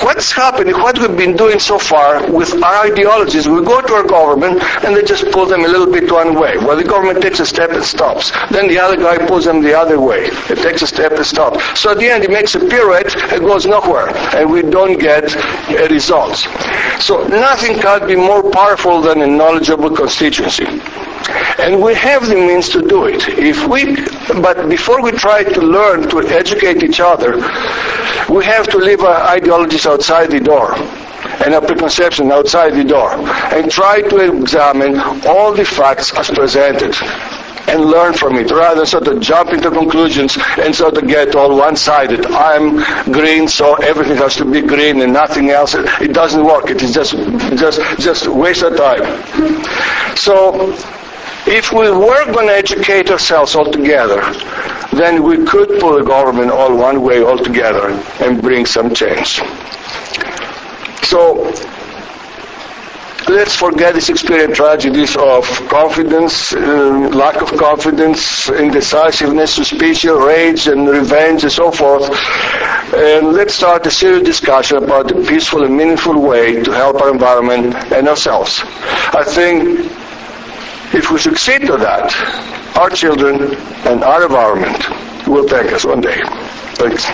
what's 0.00 0.32
happening, 0.32 0.74
what 0.74 0.98
we've 0.98 1.16
been 1.16 1.36
doing 1.36 1.58
so 1.58 1.78
far 1.78 2.30
with 2.30 2.52
our 2.62 2.86
ideologies, 2.86 3.48
we 3.48 3.62
go 3.64 3.80
to 3.80 3.92
our 3.94 4.06
government 4.06 4.62
and 4.84 4.96
they 4.96 5.02
just 5.02 5.30
pull 5.30 5.46
them 5.46 5.60
a 5.64 5.68
little 5.68 5.90
bit 5.90 6.10
one 6.10 6.34
way. 6.38 6.56
Well, 6.56 6.76
the 6.76 6.84
government 6.84 7.22
takes 7.22 7.40
a 7.40 7.46
step 7.46 7.70
and 7.70 7.84
stops. 7.84 8.30
Then 8.50 8.68
the 8.68 8.78
other 8.78 8.96
guy 8.96 9.18
pulls 9.26 9.44
them 9.44 9.62
the 9.62 9.78
other 9.78 10.00
way. 10.00 10.26
It 10.50 10.62
takes 10.62 10.82
a 10.82 10.86
step 10.86 11.12
and 11.12 11.26
stops. 11.26 11.80
So 11.80 11.92
at 11.92 11.98
the 11.98 12.08
end, 12.08 12.24
it 12.24 12.30
makes 12.30 12.54
a 12.54 12.60
pirouette 12.60 13.14
and 13.32 13.40
goes 13.44 13.66
nowhere, 13.66 14.08
and 14.36 14.50
we 14.50 14.62
don't 14.62 14.98
get 14.98 15.34
results. 15.90 16.46
So 17.04 17.26
nothing 17.28 17.78
can 17.78 18.06
be 18.06 18.16
more 18.16 18.50
powerful 18.50 19.00
than 19.02 19.20
a 19.22 19.26
knowledgeable 19.26 19.94
constituency. 19.94 20.66
And 21.58 21.82
we 21.82 21.94
have 21.94 22.26
the 22.26 22.34
means 22.34 22.68
to 22.70 22.82
do 22.82 23.06
it. 23.06 23.28
If 23.28 23.66
we, 23.68 23.96
but 24.40 24.68
before 24.68 25.02
we 25.02 25.12
try 25.12 25.44
to 25.44 25.60
learn 25.60 26.08
to 26.10 26.20
educate 26.20 26.82
each 26.82 27.00
other, 27.00 27.36
we 28.28 28.44
have 28.44 28.66
to 28.68 28.78
leave 28.78 29.00
our 29.00 29.22
ideologies 29.28 29.86
outside 29.86 30.30
the 30.30 30.40
door 30.40 30.74
and 31.44 31.54
our 31.54 31.60
preconception 31.60 32.30
outside 32.30 32.74
the 32.74 32.84
door 32.84 33.12
and 33.12 33.70
try 33.70 34.00
to 34.02 34.16
examine 34.18 34.98
all 35.26 35.52
the 35.52 35.64
facts 35.64 36.12
as 36.16 36.30
presented 36.30 36.94
and 37.68 37.84
learn 37.84 38.12
from 38.12 38.36
it 38.36 38.50
rather 38.50 38.80
than 38.80 38.86
sort 38.86 39.06
of 39.08 39.20
jump 39.20 39.50
into 39.50 39.70
conclusions 39.70 40.36
and 40.58 40.74
sort 40.74 40.96
of 40.96 41.06
get 41.06 41.34
all 41.34 41.56
one-sided. 41.56 42.26
I'm 42.26 43.12
green, 43.12 43.48
so 43.48 43.74
everything 43.74 44.16
has 44.16 44.36
to 44.36 44.44
be 44.44 44.62
green 44.62 45.00
and 45.00 45.12
nothing 45.12 45.50
else. 45.50 45.74
It 45.74 46.12
doesn't 46.12 46.44
work. 46.44 46.70
It 46.70 46.82
is 46.82 46.92
just, 46.92 47.12
just, 47.56 47.80
just 48.00 48.26
waste 48.26 48.62
of 48.62 48.76
time. 48.76 50.16
So, 50.16 50.74
if 51.52 51.70
we 51.70 51.90
were 51.90 52.24
going 52.32 52.46
to 52.46 52.54
educate 52.54 53.10
ourselves 53.10 53.54
all 53.54 53.70
together, 53.70 54.22
then 54.92 55.22
we 55.22 55.44
could 55.44 55.68
pull 55.80 55.98
the 55.98 56.02
government 56.02 56.50
all 56.50 56.74
one 56.74 57.02
way 57.02 57.22
altogether 57.22 57.88
and 58.20 58.40
bring 58.40 58.64
some 58.64 58.94
change. 58.94 59.42
So, 61.04 61.52
let's 63.28 63.54
forget 63.54 63.92
these 63.92 64.08
experience 64.08 64.56
tragedies 64.56 65.14
of 65.14 65.44
confidence, 65.68 66.54
uh, 66.54 67.10
lack 67.12 67.42
of 67.42 67.50
confidence, 67.58 68.48
indecisiveness, 68.48 69.54
suspicion, 69.54 70.14
rage, 70.16 70.68
and 70.68 70.88
revenge, 70.88 71.42
and 71.42 71.52
so 71.52 71.70
forth. 71.70 72.08
And 72.94 73.32
let's 73.34 73.54
start 73.54 73.86
a 73.86 73.90
serious 73.90 74.22
discussion 74.22 74.78
about 74.78 75.12
a 75.12 75.20
peaceful 75.22 75.64
and 75.64 75.76
meaningful 75.76 76.18
way 76.18 76.62
to 76.62 76.72
help 76.72 77.02
our 77.02 77.10
environment 77.10 77.74
and 77.92 78.08
ourselves. 78.08 78.62
I 78.64 79.24
think 79.26 80.01
if 80.94 81.10
we 81.10 81.18
succeed 81.18 81.62
to 81.62 81.76
that, 81.78 82.12
our 82.76 82.90
children 82.90 83.54
and 83.86 84.04
our 84.04 84.24
environment 84.24 84.88
will 85.26 85.48
thank 85.48 85.72
us 85.72 85.84
one 85.84 86.00
day. 86.00 86.20
Thanks. 86.74 87.08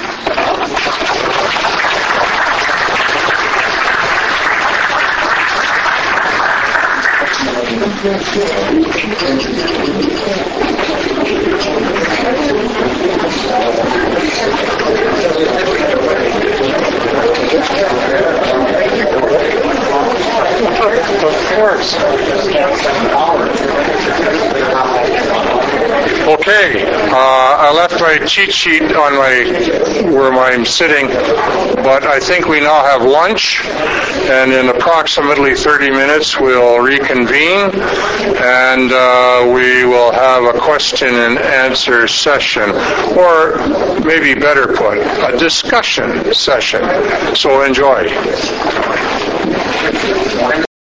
Of 21.21 21.35
course. 21.57 21.95
Okay, 26.29 26.85
uh, 26.85 27.17
I 27.17 27.73
left 27.75 28.01
my 28.01 28.19
cheat 28.27 28.53
sheet 28.53 28.83
on 28.83 29.15
my 29.17 30.13
where 30.13 30.33
I'm 30.33 30.65
sitting, 30.65 31.09
but 31.09 32.05
I 32.05 32.21
think 32.21 32.47
we 32.49 32.61
now 32.61 32.85
have 32.85 33.03
lunch, 33.03 33.65
and 33.65 34.53
in 34.53 34.69
approximately 34.69 35.55
30 35.55 35.91
minutes 35.91 36.39
we'll 36.39 36.81
reconvene, 36.81 37.71
and 37.73 38.93
uh, 38.93 39.51
we 39.55 39.87
will 39.87 40.13
have 40.13 40.45
a 40.55 40.59
question 40.59 41.15
and 41.19 41.39
answer 41.39 42.07
session, 42.07 42.71
or 43.17 43.57
maybe 44.05 44.39
better 44.39 44.69
put, 44.69 44.99
a 44.99 45.37
discussion 45.39 46.33
session. 46.33 46.83
So 47.35 47.63
enjoy. 47.63 48.09